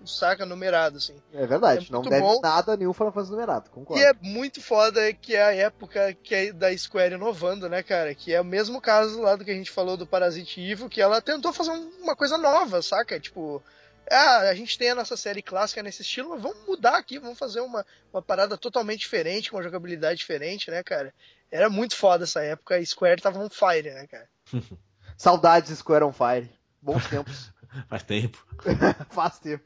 [0.06, 1.16] saca, numerado, assim.
[1.34, 2.42] É verdade, É não deve bom.
[2.42, 4.02] nada nenhum Final Fantasy numerado, concordo.
[4.02, 8.14] E é muito foda que é a época que é da Square inovando, né, cara?
[8.14, 11.02] Que é o mesmo caso lá do que a gente falou do Parasite Evil, que
[11.02, 13.20] ela tentou fazer um- uma coisa nova, saca?
[13.22, 13.64] Tipo,
[14.12, 17.40] ah, a gente tem a nossa série clássica nesse estilo, mas vamos mudar aqui, vamos
[17.40, 21.14] fazer uma, uma parada totalmente diferente, com uma jogabilidade diferente, né, cara?
[21.50, 24.30] Era muito foda essa época, a Square tava on fire, né, cara?
[25.18, 26.50] Saudades Square on Fire.
[26.82, 27.54] Bons tempos.
[27.88, 28.44] Faz tempo.
[29.12, 29.64] Faz tempo.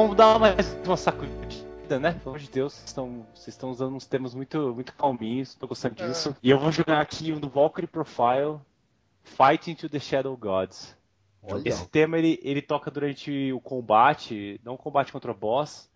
[0.00, 2.12] Vamos dar mais uma sacudida, né?
[2.12, 5.66] Pelo amor de Deus, vocês estão, vocês estão usando uns termos muito, muito calminhos, tô
[5.66, 6.34] gostando disso.
[6.42, 8.58] E eu vou jogar aqui um do Valkyrie Profile,
[9.22, 10.96] Fighting to the Shadow Gods.
[11.42, 11.68] Olha.
[11.68, 15.90] Esse tema ele, ele toca durante o combate, não o combate contra o boss,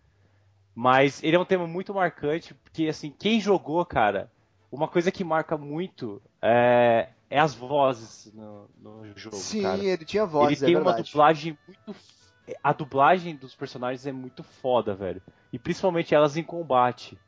[0.75, 4.31] mas ele é um tema muito marcante, porque assim, quem jogou, cara,
[4.71, 9.83] uma coisa que marca muito é, é as vozes no, no jogo, Sim, cara.
[9.83, 11.11] ele tinha voz, ele tem é uma verdade.
[11.11, 12.14] dublagem muito.
[12.63, 15.23] A dublagem dos personagens é muito foda, velho.
[15.53, 17.19] E principalmente elas em combate.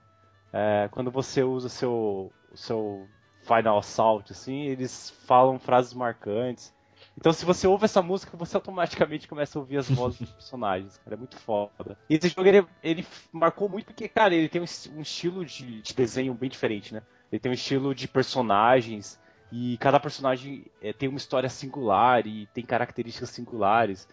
[0.53, 3.09] É, quando você usa seu, seu
[3.43, 6.75] Final Assault, assim, eles falam frases marcantes.
[7.19, 10.99] Então, se você ouve essa música, você automaticamente começa a ouvir as vozes dos personagens,
[10.99, 11.15] cara.
[11.15, 11.97] É muito foda.
[12.09, 15.45] E esse jogo, ele, ele marcou muito porque, cara, ele tem um, es- um estilo
[15.45, 17.03] de, de desenho bem diferente, né?
[17.31, 19.19] Ele tem um estilo de personagens,
[19.51, 24.09] e cada personagem eh, tem uma história singular e tem características singulares.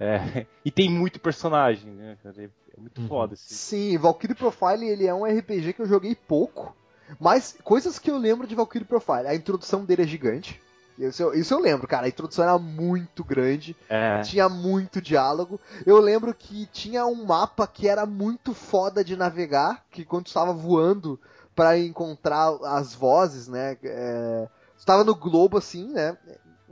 [0.00, 2.34] É, e tem muito personagem, né, cara?
[2.38, 3.08] É, é muito Uhum.
[3.08, 3.54] foda esse.
[3.54, 6.74] Sim, Valkyrie Profile ele é um RPG que eu joguei pouco,
[7.20, 9.26] mas coisas que eu lembro de Valkyrie Profile.
[9.28, 10.60] A introdução dele é gigante.
[10.98, 12.06] Isso eu, isso eu lembro, cara.
[12.06, 15.60] A introdução era muito grande, É, tinha muito diálogo.
[15.84, 20.28] Eu lembro que tinha um mapa que era muito foda de navegar, que quando tu
[20.28, 21.18] estava voando
[21.54, 23.76] pra encontrar as vozes, né?
[23.82, 26.16] É, tu tava no globo assim, né?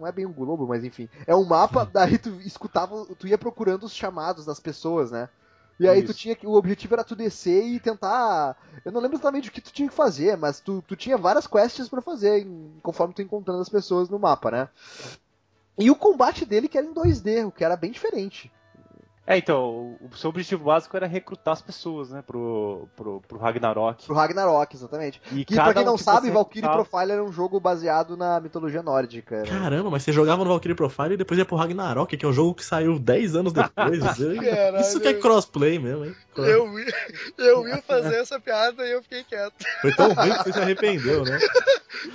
[0.03, 1.09] Não é bem um globo, mas enfim.
[1.29, 5.29] É um mapa, daí tu escutava, tu ia procurando os chamados das pessoas, né?
[5.79, 6.19] E aí tu Isso.
[6.21, 6.45] tinha que.
[6.47, 8.57] O objetivo era tu descer e tentar.
[8.85, 11.47] Eu não lembro exatamente o que tu tinha que fazer, mas tu, tu tinha várias
[11.47, 14.69] quests pra fazer em- conforme tu encontrando as pessoas no mapa, né?
[15.79, 18.53] E o combate dele que era em 2D, o que era bem diferente.
[19.25, 24.05] É, então, o seu objetivo básico era recrutar as pessoas, né, pro, pro, pro Ragnarok.
[24.05, 25.23] Pro Ragnarok, exatamente.
[25.31, 28.17] E Que pra quem um não que sabe, Valkyrie recrutava- Profile era um jogo baseado
[28.17, 29.43] na mitologia nórdica.
[29.43, 29.47] né?
[29.47, 32.33] Caramba, mas você jogava no Valkyrie Profile e depois ia pro Ragnarok, que é um
[32.33, 34.01] jogo que saiu 10 anos depois.
[34.03, 34.81] Caralho.
[34.81, 36.17] Isso que é crossplay mesmo, hein?
[36.37, 36.95] Eu, ia-
[37.39, 39.55] eu ia fazer essa piada e eu fiquei quieto.
[39.83, 41.39] Foi tão ruim que você se arrependeu, né?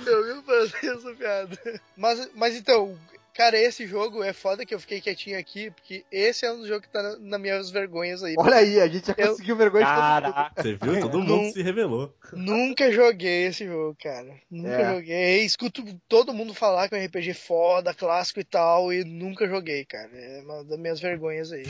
[0.04, 1.58] Eu ia fazer essa piada.
[1.96, 2.94] Mas, mas então,
[3.38, 6.82] cara, esse jogo é foda que eu fiquei quietinho aqui, porque esse é um jogo
[6.82, 8.34] que tá na, nas minhas vergonhas aí.
[8.36, 10.34] Olha aí, a gente já Eu- conseguiu vergonha de todo mundo.
[10.34, 11.00] Caraca, Você viu?
[11.00, 12.14] Todo Não- mundo se revelou.
[12.32, 14.34] Nunca joguei esse jogo, cara.
[14.50, 14.94] Nunca É.
[14.94, 15.44] joguei.
[15.44, 19.84] Escuto todo mundo falar que é um RPG foda, clássico e tal, e nunca joguei,
[19.84, 20.10] cara.
[20.12, 21.66] É uma das minhas vergonhas aí.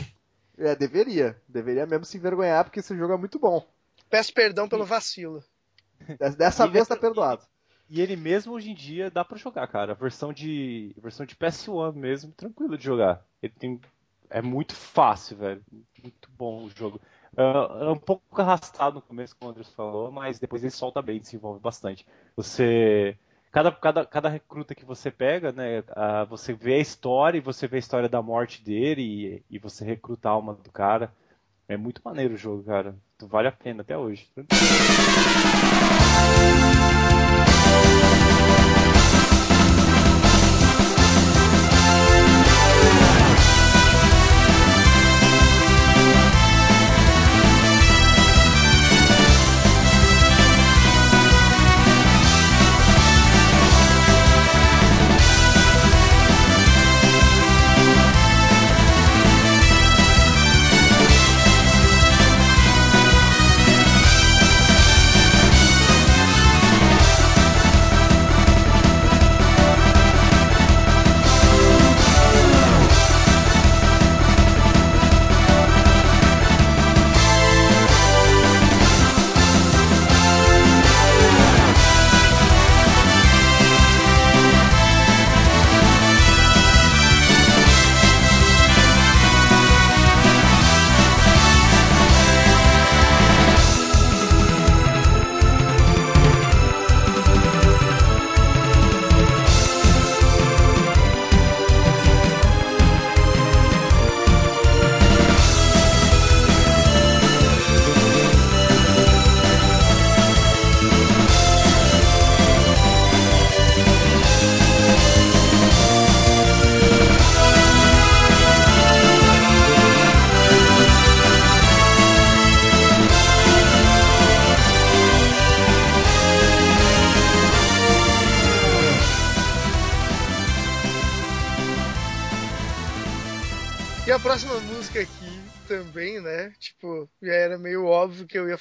[0.57, 1.39] É, deveria.
[1.47, 3.65] Deveria mesmo se envergonhar, porque esse jogo é muito bom.
[4.09, 5.43] Peço perdão pelo vacilo.
[6.19, 7.43] Des- Dessa vez tá dessa- perdoado.
[7.89, 9.95] E ele mesmo hoje em dia dá pra jogar, cara.
[9.95, 13.25] Versão de versão de PS1 mesmo, tranquilo de jogar.
[13.41, 13.81] Ele tem
[14.29, 15.63] é muito fácil, velho.
[16.03, 17.01] Muito bom o jogo.
[17.35, 21.01] Ah, é um pouco arrastado no começo, como o Andrés falou, mas depois ele solta
[21.01, 22.05] bem, desenvolve bastante.
[22.35, 23.17] Você
[23.51, 27.67] cada, cada, cada recruta que você pega, né, ah, você vê a história e você
[27.67, 29.01] vê a história da morte dele
[29.49, 31.11] e, e você recruta a alma do cara.
[31.67, 32.95] É muito maneiro o jogo, cara.
[33.21, 34.27] Vale a pena até hoje.
[37.71, 38.08] Thank you.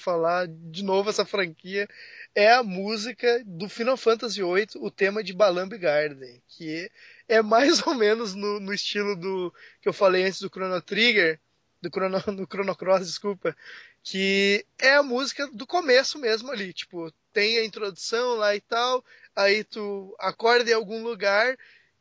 [0.09, 1.87] Falar de novo essa franquia.
[2.35, 6.91] É a música do Final Fantasy VIII, o tema de Balamb Garden, que
[7.29, 9.53] é mais ou menos no, no estilo do
[9.83, 11.39] que eu falei antes do Chrono Trigger,
[11.83, 13.55] do Chrono, no Chrono Cross, desculpa,
[14.03, 19.05] que é a música do começo mesmo ali, tipo, tem a introdução lá e tal,
[19.37, 21.57] aí tu acorda em algum lugar,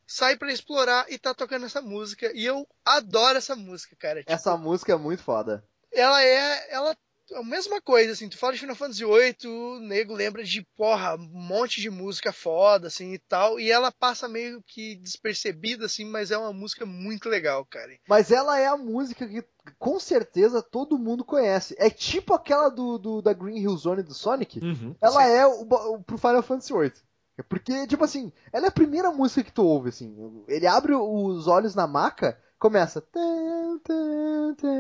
[0.06, 4.22] sai pra explorar e tá tocando essa música, e eu adoro essa música, cara.
[4.22, 5.64] Tipo, Essa música é muito foda.
[5.92, 6.96] ela é, ela é
[7.34, 11.16] a mesma coisa, assim, tu fala de Final Fantasy VIII, o nego lembra de, porra,
[11.16, 16.06] um monte de música foda, assim, e tal, e ela passa meio que despercebida, assim,
[16.06, 17.92] mas é uma música muito legal, cara.
[18.08, 19.44] Mas ela é a música que
[19.78, 21.76] com certeza todo mundo conhece.
[21.78, 24.60] É tipo aquela do, do- da Green Hill Zone do Sonic.
[24.64, 24.96] Uhum.
[25.02, 26.94] Ela é o, o, pro Final Fantasy VIII.
[27.38, 30.44] É Porque, tipo assim, ela é a primeira música que tu ouve, assim.
[30.48, 33.04] Ele abre os olhos na maca, começa.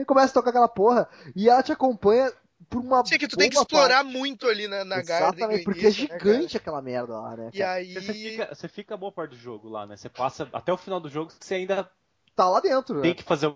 [0.06, 1.10] começa a tocar aquela porra.
[1.36, 2.32] E ela te acompanha
[2.70, 3.06] por uma.
[3.06, 4.18] Sei que tu tem que explorar parte.
[4.18, 5.40] muito ali na, na Garden.
[5.40, 7.52] Exatamente, no porque é início, né, gigante aquela merda lá, né?
[7.52, 7.52] cara?
[7.54, 7.94] E aí.
[7.94, 9.96] Você fica, você fica boa parte do jogo lá, né?
[9.96, 11.90] Você passa até o final do jogo, você ainda
[12.38, 13.02] Tá lá dentro, né?
[13.02, 13.56] tem que fazer o.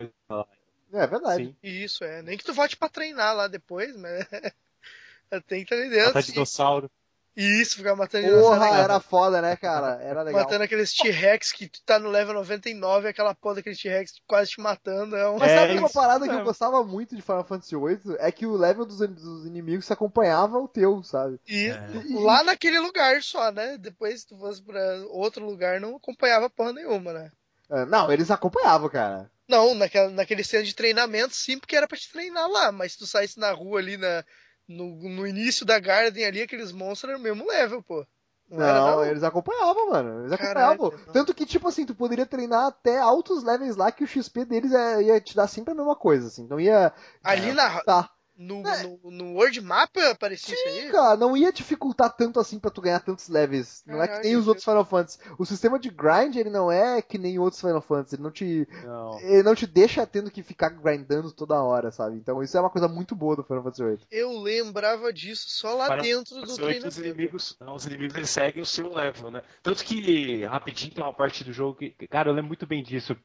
[0.92, 1.46] É verdade.
[1.46, 1.56] Sim.
[1.62, 2.24] Isso, é.
[2.24, 4.28] Nem que tu volte pra treinar lá depois, mas.
[5.48, 6.08] tem que estar ali dentro.
[6.08, 6.92] Matar dinossauro.
[7.36, 8.84] Isso, ficar matando é Porra, legal.
[8.84, 10.02] era foda, né, cara?
[10.02, 10.44] Era legal.
[10.44, 14.60] Matando aqueles T-Rex que tu tá no level 99, aquela porra daquele T-Rex quase te
[14.60, 15.16] matando.
[15.16, 15.38] É um...
[15.38, 16.46] Mas É sabe uma isso parada que eu mesmo.
[16.46, 18.18] gostava muito de Final Fantasy VIII?
[18.20, 21.40] É que o level dos, dos inimigos se acompanhava o teu, sabe?
[21.48, 21.80] E É.
[22.22, 23.78] lá naquele lugar só, né?
[23.78, 27.32] Depois se tu fosse pra outro lugar, não acompanhava porra nenhuma, né?
[27.70, 29.32] É, Não, eles acompanhavam, cara.
[29.48, 32.72] Não, naquela, naquele centro de treinamento, sim, porque era pra te treinar lá.
[32.72, 34.24] Mas se tu saísse na rua ali na,
[34.68, 38.06] no, no início da Garden ali, aqueles monstros eram o mesmo level, pô.
[38.50, 38.58] Não,
[38.98, 40.20] Não, eles acompanhavam, mano.
[40.22, 40.92] Eles acompanhavam.
[40.92, 41.14] não.
[41.14, 44.74] Tanto que, tipo assim, tu poderia treinar até altos levels lá que o XP deles
[44.74, 46.46] é- ia te dar sempre a mesma coisa, assim.
[46.48, 46.92] Não ia.
[47.24, 48.10] Ali na, Tá.
[48.38, 48.84] No, É.
[48.84, 50.90] no, no World Mapa aparecia isso aí?
[50.92, 53.84] Cara, não ia dificultar tanto assim pra tu ganhar tantos levels.
[53.86, 55.20] Não é que nem os outros Final Fantasy.
[55.38, 58.16] O sistema de grind, ele não é que nem outros Final Fantasy.
[58.16, 59.20] Ele não te, Não.
[59.20, 62.16] ele não te deixa tendo que ficar grindando toda hora, sabe?
[62.18, 64.00] Então isso é uma coisa muito boa do Final Fantasy VIII.
[64.10, 67.00] Eu lembrava disso só lá Para- dentro do Os treinamento.
[67.00, 69.42] inimigos, não, os inimigos eles seguem o seu level, né?
[69.62, 73.16] Tanto que, rapidinho, tem uma parte do jogo que, cara, eu lembro muito bem disso.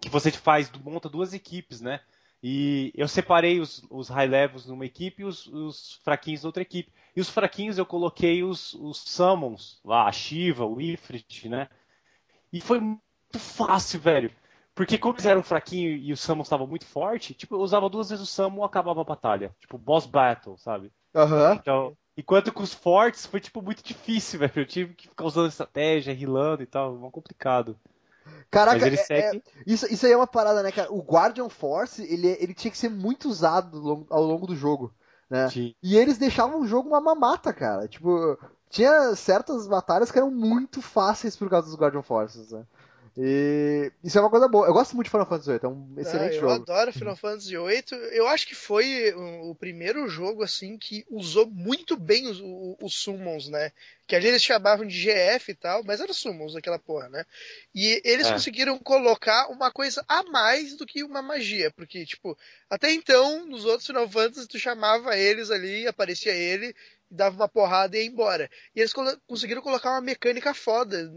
[0.00, 2.00] Que você faz, monta duas equipes, né?
[2.42, 6.62] E eu separei os, os high levels numa equipe e os, os fraquinhos na outra
[6.62, 6.92] equipe.
[7.14, 11.68] E os fraquinhos eu coloquei os, os summons lá, a Shiva, o Ifrit, né?
[12.52, 13.00] E foi muito
[13.38, 14.30] fácil, velho.
[14.74, 18.10] Porque como eles eram fraquinhos e o summon estava muito forte, tipo, eu usava duas
[18.10, 19.52] vezes o summon e acabava a batalha.
[19.58, 20.92] Tipo, boss battle, sabe?
[21.14, 21.54] Aham.
[21.60, 24.52] Então, enquanto com os fortes foi tipo muito difícil, velho.
[24.54, 27.76] Eu tive que ficar usando estratégia, rilando e tal, é complicado.
[28.50, 29.42] Caraca, é- é- seguem.
[29.66, 30.92] isso, isso aí é uma parada, né, cara?
[30.92, 34.56] O Guardian Force, ele, ele tinha que ser muito usado ao longo- ao longo do
[34.56, 34.92] jogo,
[35.28, 35.48] né?
[35.50, 35.74] Sim.
[35.82, 37.86] E eles deixavam o jogo uma mamata, cara.
[37.86, 38.38] Tipo,
[38.70, 42.64] tinha certas batalhas que eram muito fáceis por causa dos Guardian Forces, né?
[43.16, 44.66] E isso é uma coisa boa.
[44.66, 46.62] Eu gosto muito de Final Fantasy VIII, é um excelente Ah, eu jogo.
[46.62, 48.00] adoro Final Fantasy VIII.
[48.12, 52.40] Eu acho que foi o, primeiro jogo assim que usou muito bem os,
[52.80, 53.72] os summons, né?
[54.06, 57.24] Que ali eles chamavam de GF e tal, mas eram summons aquela porra, né?
[57.74, 58.32] E eles É.
[58.32, 62.36] conseguiram colocar uma coisa a mais do que uma magia, porque tipo,
[62.70, 66.74] até então nos outros Final Fantasy tu chamava eles ali, aparecia ele
[67.10, 68.50] dava uma porrada e ia embora.
[68.74, 71.10] E eles colo- conseguiram colocar uma mecânica foda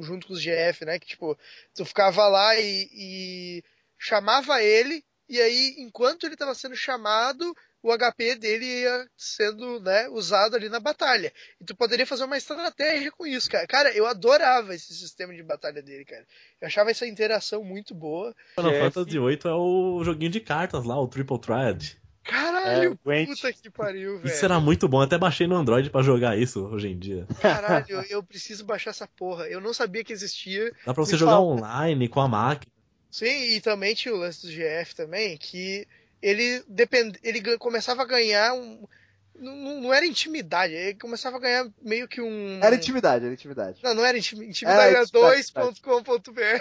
[0.00, 0.98] junto com os GF, né?
[0.98, 1.38] Que tipo,
[1.74, 3.64] tu ficava lá e, e
[3.98, 10.08] chamava ele, e aí, enquanto ele estava sendo chamado, o HP dele ia sendo né,
[10.08, 11.30] usado ali na batalha.
[11.60, 13.66] E tu poderia fazer uma estratégia com isso, cara.
[13.66, 16.26] Cara, eu adorava esse sistema de batalha dele, cara.
[16.60, 18.34] Eu achava essa interação muito boa.
[18.54, 18.72] Final.
[18.90, 22.00] Fantasy VIII é o joguinho de cartas lá, o Triple Thread.
[22.30, 23.28] Caralho, É, Gwent.
[23.28, 24.26] puta que pariu, velho.
[24.32, 27.26] Isso era muito bom, até baixei no Android pra jogar isso hoje em dia.
[27.40, 29.46] Caralho, eu- preciso baixar essa porra.
[29.48, 30.70] Eu não sabia que existia.
[30.84, 31.44] Dá pra você Me jogar fala.
[31.46, 32.70] online com a máquina.
[33.10, 35.88] Sim, e também tinha o lance do GF também, que
[36.20, 37.16] ele depend...
[37.24, 38.86] ele começava a ganhar um.
[39.34, 42.60] Não, não- não era intimidade, ele começava a ganhar meio que um.
[42.62, 43.78] Era intimidade, era intimidade.
[43.82, 45.80] Não, não era intim- intimidade, Era era intimidade.
[45.80, 46.58] 2.com.br.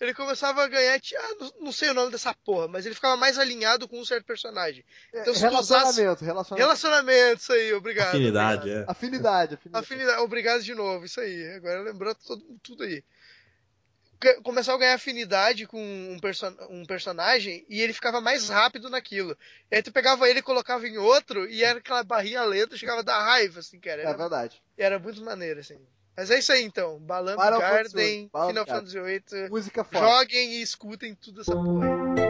[0.00, 0.94] ele começava a ganhar.
[1.16, 4.04] Ah, não, não sei o nome dessa porra, mas ele ficava mais alinhado com um
[4.04, 4.84] certo personagem.
[5.12, 6.56] Então, se tu usasse- relacionamento, relacionamento.
[6.66, 8.08] Relacionamento, isso aí, obrigado.
[8.08, 8.88] Afinidade, obrigado.
[8.88, 8.90] é.
[8.92, 9.84] Afinidade, afinidade.
[9.84, 11.54] Afinidade, obrigado de novo, isso aí.
[11.56, 13.02] Agora lembrou todo, tudo aí.
[14.42, 19.36] Começava a ganhar afinidade com um, perso um personagem e ele ficava mais rápido naquilo.
[19.70, 22.98] E aí tu pegava ele e colocava em outro e era aquela barrinha lenta, chegava
[22.98, 24.02] a dar raiva, assim, cara.
[24.02, 24.60] É Era, verdade.
[24.76, 25.78] era muito maneiro, assim.
[26.18, 27.00] Mas é isso aí então.
[27.06, 28.66] Fantasy Garden, Final.
[28.66, 29.48] Fantasy VIII.
[29.50, 30.04] Música foda.
[30.04, 32.27] Joguem e escutem tudo essa porra.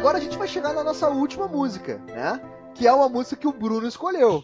[0.00, 2.40] Agora a gente vai chegar na nossa última música, né?
[2.74, 4.42] Que é uma música que o Bruno escolheu.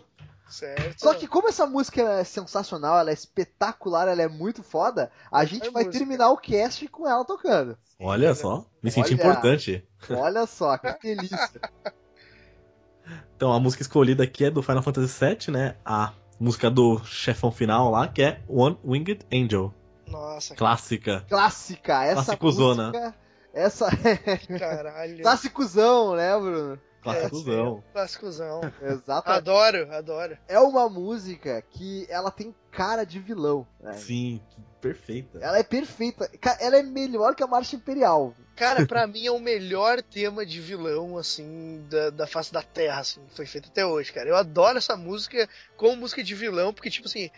[0.49, 1.01] Certo.
[1.01, 5.45] Só que como essa música é sensacional, ela é espetacular, ela é muito foda, a
[5.47, 5.99] gente É vai música.
[5.99, 7.77] terminar o cast com ela tocando.
[7.99, 9.23] Olha só, me senti Olha.
[9.23, 9.85] importante.
[10.11, 11.51] Olha só, que delícia.
[13.37, 15.77] Então a música escolhida aqui é do Final Fantasy VII, né?
[15.85, 19.73] A música do chefão final lá, que é One Winged Angel.
[20.09, 21.25] Nossa, Clássica.
[21.29, 22.89] Clássica, essa Classicozona.
[22.89, 23.15] música.
[23.57, 23.89] Essa.
[24.59, 25.23] caralho.
[25.23, 26.79] Clássicozão, né, Bruno?
[27.03, 27.85] Clássicozão.
[27.93, 28.61] Clássicozão.
[28.83, 29.31] Exato.
[29.31, 30.37] Adoro, adoro.
[30.47, 33.67] É uma música que ela tem cara de vilão.
[33.81, 33.95] né?
[33.95, 34.43] Sim,
[34.79, 35.39] perfeita.
[35.41, 36.31] Ela é perfeita.
[36.61, 38.35] Ela é melhor que a Marcha Imperial.
[38.55, 43.01] Cara, pra mim é o melhor tema de vilão, assim, da, da face da Terra,
[43.01, 44.29] assim, que foi feito até hoje, cara.
[44.29, 45.49] Eu adoro essa música
[45.79, 47.31] como música de vilão, porque, tipo assim,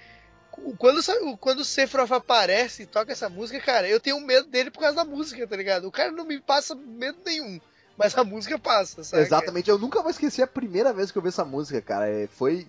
[0.78, 1.00] quando,
[1.38, 4.96] quando o Sephiroth aparece e toca essa música, cara, eu tenho medo dele por causa
[4.96, 5.86] da música, tá ligado?
[5.86, 7.60] O cara não me passa medo nenhum,
[7.96, 9.22] mas a música passa, sabe?
[9.22, 9.70] Exatamente.
[9.70, 12.08] Eu nunca vou esquecer a primeira vez que eu vi essa música, cara.
[12.08, 12.66] É, Foi,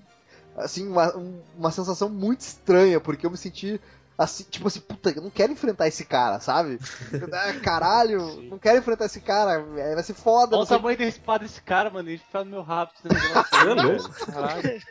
[0.56, 3.80] assim, uma, um- uma sensação muito estranha, porque eu me senti.
[4.20, 6.78] Assim, tipo assim, puta, eu não quero enfrentar esse cara, sabe?
[7.34, 10.58] Ah, Caralho, não quero enfrentar esse cara, é, vai ser foda.
[10.58, 12.10] Olha o tamanho da espada desse cara, mano.
[12.10, 12.92] Ele fica no meu rabo.
[13.06, 14.26] É louco.
[14.26, 14.82] Caralho.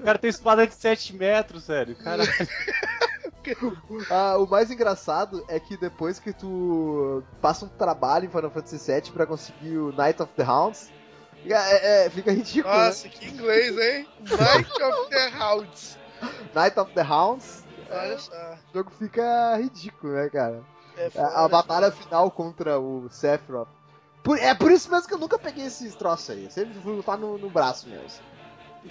[0.00, 1.94] O cara tem espada de 7 metros, sério.
[1.96, 2.30] Caralho.
[4.10, 8.78] Ah, o mais engraçado é que depois que tu passa um trabalho em Final Fantasy
[8.90, 10.90] VII pra conseguir o Night of the Hounds,
[11.42, 12.86] fica- é- é, fica ridículo, né?
[12.86, 14.08] Nossa, que inglês, hein?
[14.20, 15.98] Night of the Hounds.
[16.54, 18.32] Night of the Hounds, Olha só.
[18.72, 20.62] o jogo fica ridículo, né, cara?
[20.96, 21.28] É A, foda.
[21.38, 23.68] a batalha final contra o Sephiroth.
[24.22, 26.44] Por- é por isso mesmo que eu nunca peguei esses troços aí.
[26.44, 28.22] Eu sempre fui lutar no, no braço mesmo.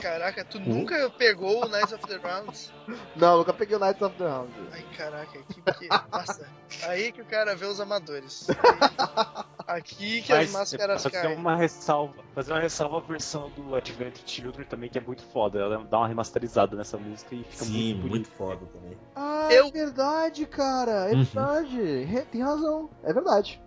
[0.02, 2.74] Caraca, tu nunca pegou o Night of the Rounds?
[3.16, 4.54] Não, nunca peguei o Night of the Hounds.
[4.72, 5.88] Ai, caraca, aqui que.
[6.12, 6.48] Nossa,
[6.88, 8.48] aí que o cara vê os amadores.
[9.68, 11.38] Aqui que as máscaras fazer caem.
[11.38, 15.60] uma ressalva, fazer uma ressalva à versão do Advent Children também que é muito foda.
[15.60, 18.98] Ela dá uma remasterizada nessa música e fica Sim, muito muito foda também.
[19.16, 21.10] Ah, Eu- é verdade, cara.
[21.10, 21.24] É Uhum.
[21.24, 22.04] verdade.
[22.04, 22.90] Re- Tem razão.
[23.04, 23.62] É verdade.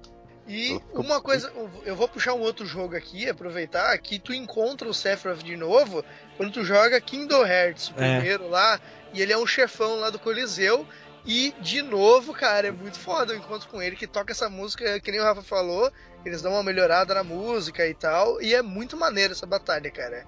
[0.49, 1.53] E uma coisa,
[1.85, 6.05] eu vou puxar um outro jogo aqui, aproveitar que tu encontra o Sephiroth de novo
[6.37, 8.19] quando tu joga Kingdom Hearts, o É.
[8.19, 8.79] primeiro lá,
[9.13, 10.87] e ele é um chefão lá do Coliseu.
[11.27, 15.01] E de novo, cara, é muito foda o encontro com ele, que toca essa música,
[15.01, 15.91] que nem o Rafa falou,
[16.25, 20.25] eles dão uma melhorada na música e tal, e é muito maneiro essa batalha, cara.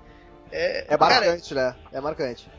[0.51, 1.77] É, É cara, marcante, né?
[1.93, 2.51] É marcante.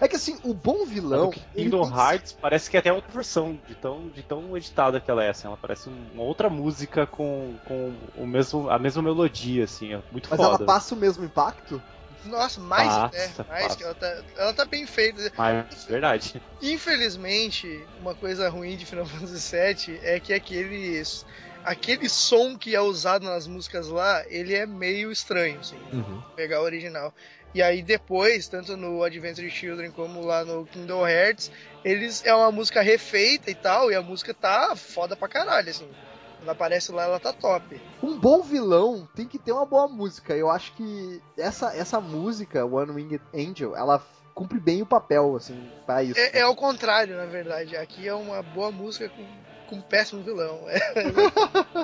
[0.00, 1.30] É que assim, o bom vilão.
[1.30, 4.56] do ele Kingdom tem- Hearts parece que é até outra versão, de tão, de tão
[4.56, 8.78] editada que ela é, assim, ela parece uma outra música com, com o mesmo, a
[8.78, 10.48] mesma melodia, assim, é muito Mas foda.
[10.48, 11.82] ela passa o mesmo impacto?
[12.24, 13.76] Nossa, mais Passa, até, mais passa.
[13.76, 15.32] que ela tá, ela tá bem feita.
[15.36, 16.42] Mas, verdade.
[16.62, 21.24] Infelizmente, uma coisa ruim de Final Fantasy VII é que aqueles
[21.62, 26.22] aquele som que é usado nas músicas lá, ele é meio estranho, assim, Uhum.
[26.34, 27.14] pegar o original.
[27.54, 31.50] E aí depois, tanto no Adventure Children como lá no Kingdom Hearts,
[31.84, 35.94] eles é uma música refeita e tal, e a música tá foda pra caralho, assim.
[36.40, 37.80] Quando aparece lá, ela tá top.
[38.02, 40.34] Um bom vilão tem que ter uma boa música.
[40.34, 44.02] Eu acho que essa, essa música, One Winged Angel, ela
[44.34, 46.18] cumpre bem o papel, assim, pra isso.
[46.18, 47.76] É, é ao contrário, na verdade.
[47.76, 49.26] Aqui é uma boa música com,
[49.68, 50.60] com um péssimo vilão.
[50.66, 50.80] É,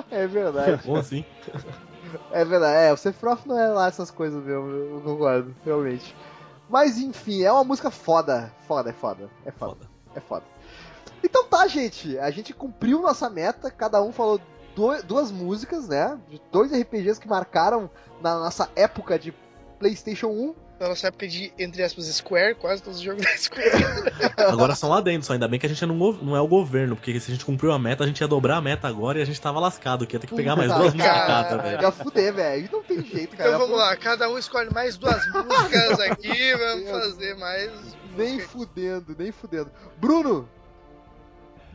[0.23, 0.81] É verdade.
[0.83, 1.23] Como assim?
[2.31, 2.77] É verdade.
[2.87, 6.15] É, o Sephiroth não é lá essas coisas mesmo, eu concordo, realmente.
[6.67, 8.51] Mas enfim, é uma música foda.
[8.67, 9.29] Foda, é foda.
[9.45, 9.75] É foda.
[9.75, 9.89] Foda.
[10.15, 10.56] É foda.
[11.23, 12.17] Então tá, gente.
[12.19, 13.69] A gente cumpriu nossa meta.
[13.71, 14.39] Cada um falou
[14.75, 16.17] do- duas músicas, né?
[16.29, 17.89] De dois RPGs que marcaram
[18.21, 19.33] na nossa época de
[19.79, 20.55] PlayStation 1.
[20.79, 23.71] na nossa época de, entre aspas, Square, quase todos os jogos da Square.
[24.37, 26.95] Agora são lá dentro, só ainda bem que a gente não, não é o governo,
[26.95, 29.21] porque se a gente cumpriu a meta, a gente ia dobrar a meta agora e
[29.23, 31.81] a gente tava lascado, que ia ter que pegar mais duas músicas cada, velho.
[31.81, 32.69] Já fuder, velho.
[32.71, 33.49] Não tem jeito, cara.
[33.49, 37.71] Então vamos lá, cada um escolhe mais duas músicas aqui, vamos fazer mais.
[38.15, 39.71] Nem fudendo, nem fudendo.
[39.99, 40.47] Bruno,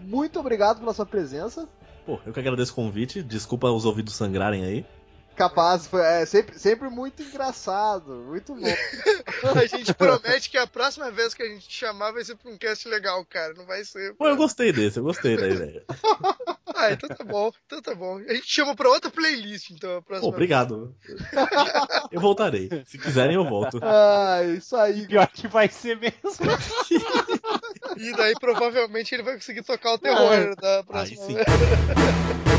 [0.02, 1.68] muito obrigado pela sua presença.
[2.04, 4.86] Pô, eu que agradeço o convite, desculpa os ouvidos sangrarem aí.
[5.34, 8.60] Capaz, foi é, sempre, sempre muito engraçado, muito bom.
[9.58, 12.50] A gente promete que a próxima vez que a gente te chamar vai ser pra
[12.50, 13.54] um cast legal, cara.
[13.54, 14.14] Não vai ser.
[14.14, 15.84] Pô, eu gostei desse, eu gostei da ideia.
[16.74, 18.16] Ah, então tá bom, então tá bom.
[18.16, 20.96] A gente chama pra outra playlist, então, a Pô, próxima obrigado.
[22.10, 22.70] Eu voltarei.
[22.86, 23.78] Se quiserem, eu volto.
[23.82, 25.06] Ah, isso aí.
[25.06, 26.16] Pior que vai ser mesmo.
[27.96, 31.34] E daí provavelmente ele vai conseguir tocar o terror da Aí próxima sim.
[31.34, 31.46] vez.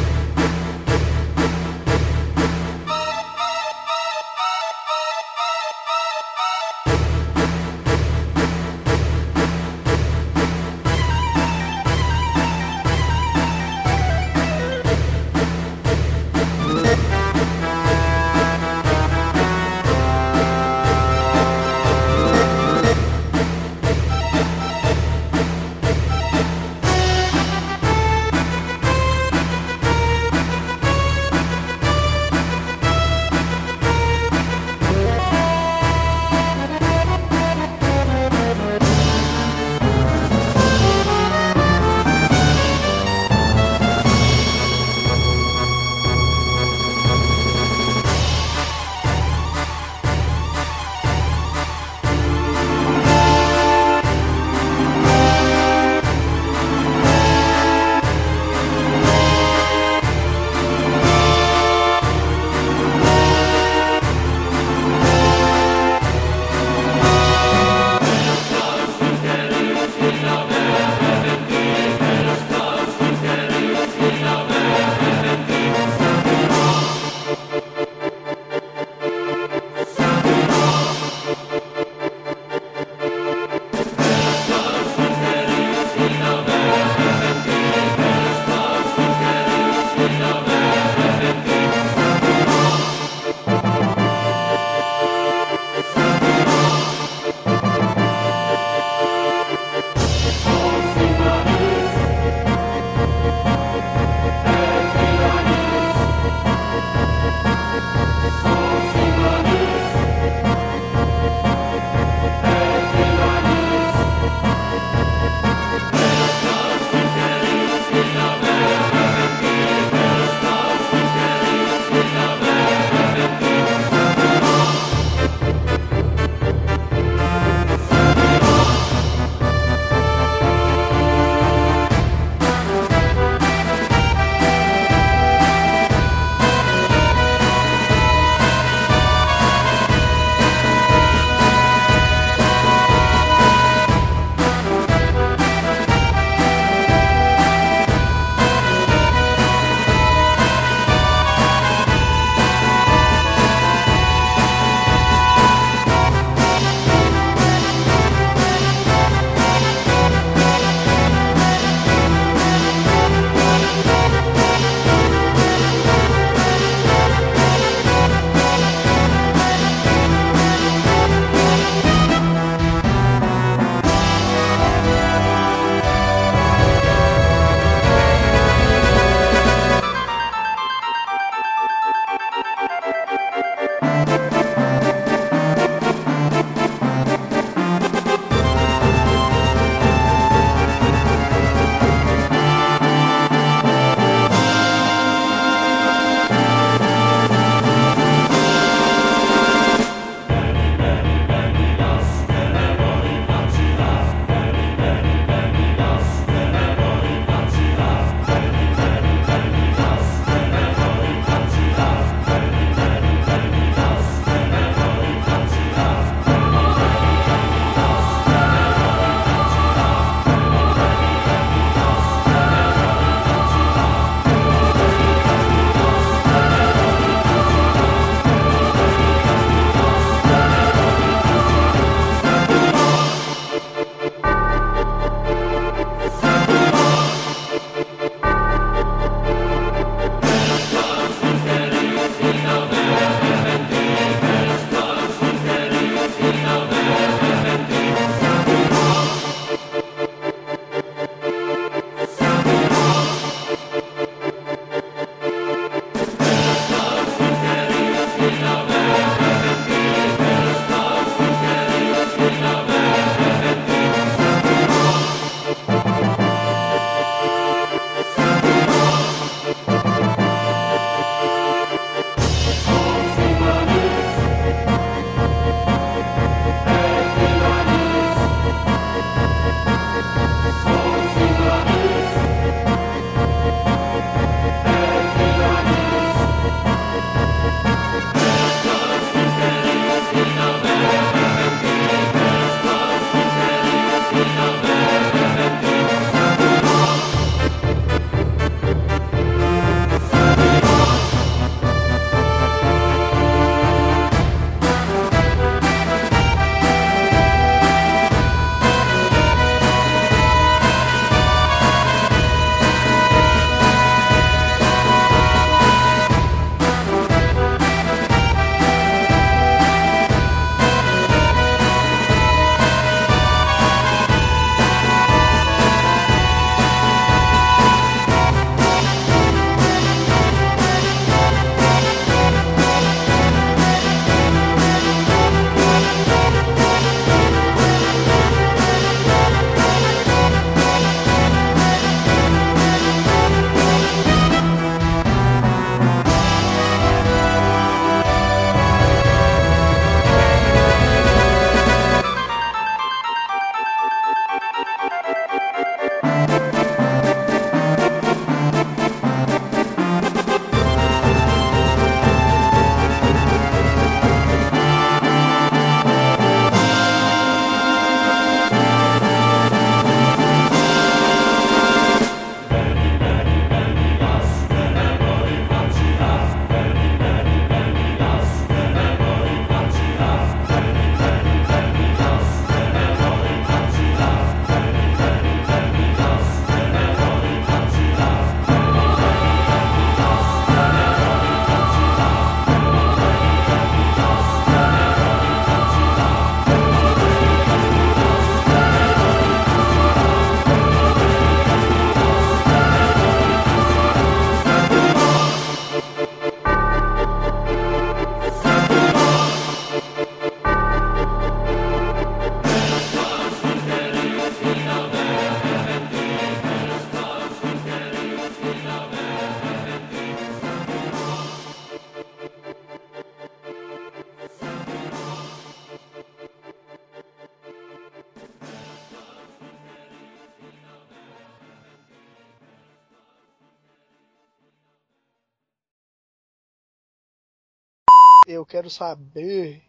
[438.63, 439.61] quero saber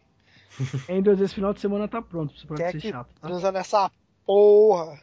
[0.87, 3.13] Enders, esse final de semana tá pronto, pra você parar é de ser que chato,
[3.19, 3.27] tá?
[3.27, 3.91] transa nessa
[4.25, 4.97] porra.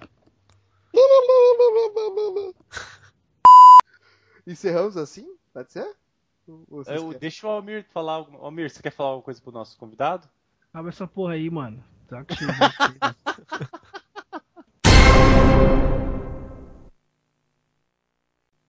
[4.47, 5.27] Encerramos assim?
[5.53, 5.95] Pode ser?
[6.89, 8.15] Eu, deixa o Almir falar.
[8.15, 10.27] alguma- Almir, você quer falar alguma coisa pro nosso convidado?
[10.73, 11.85] Acaba essa porra aí, mano.
[12.09, 12.47] Tá que de-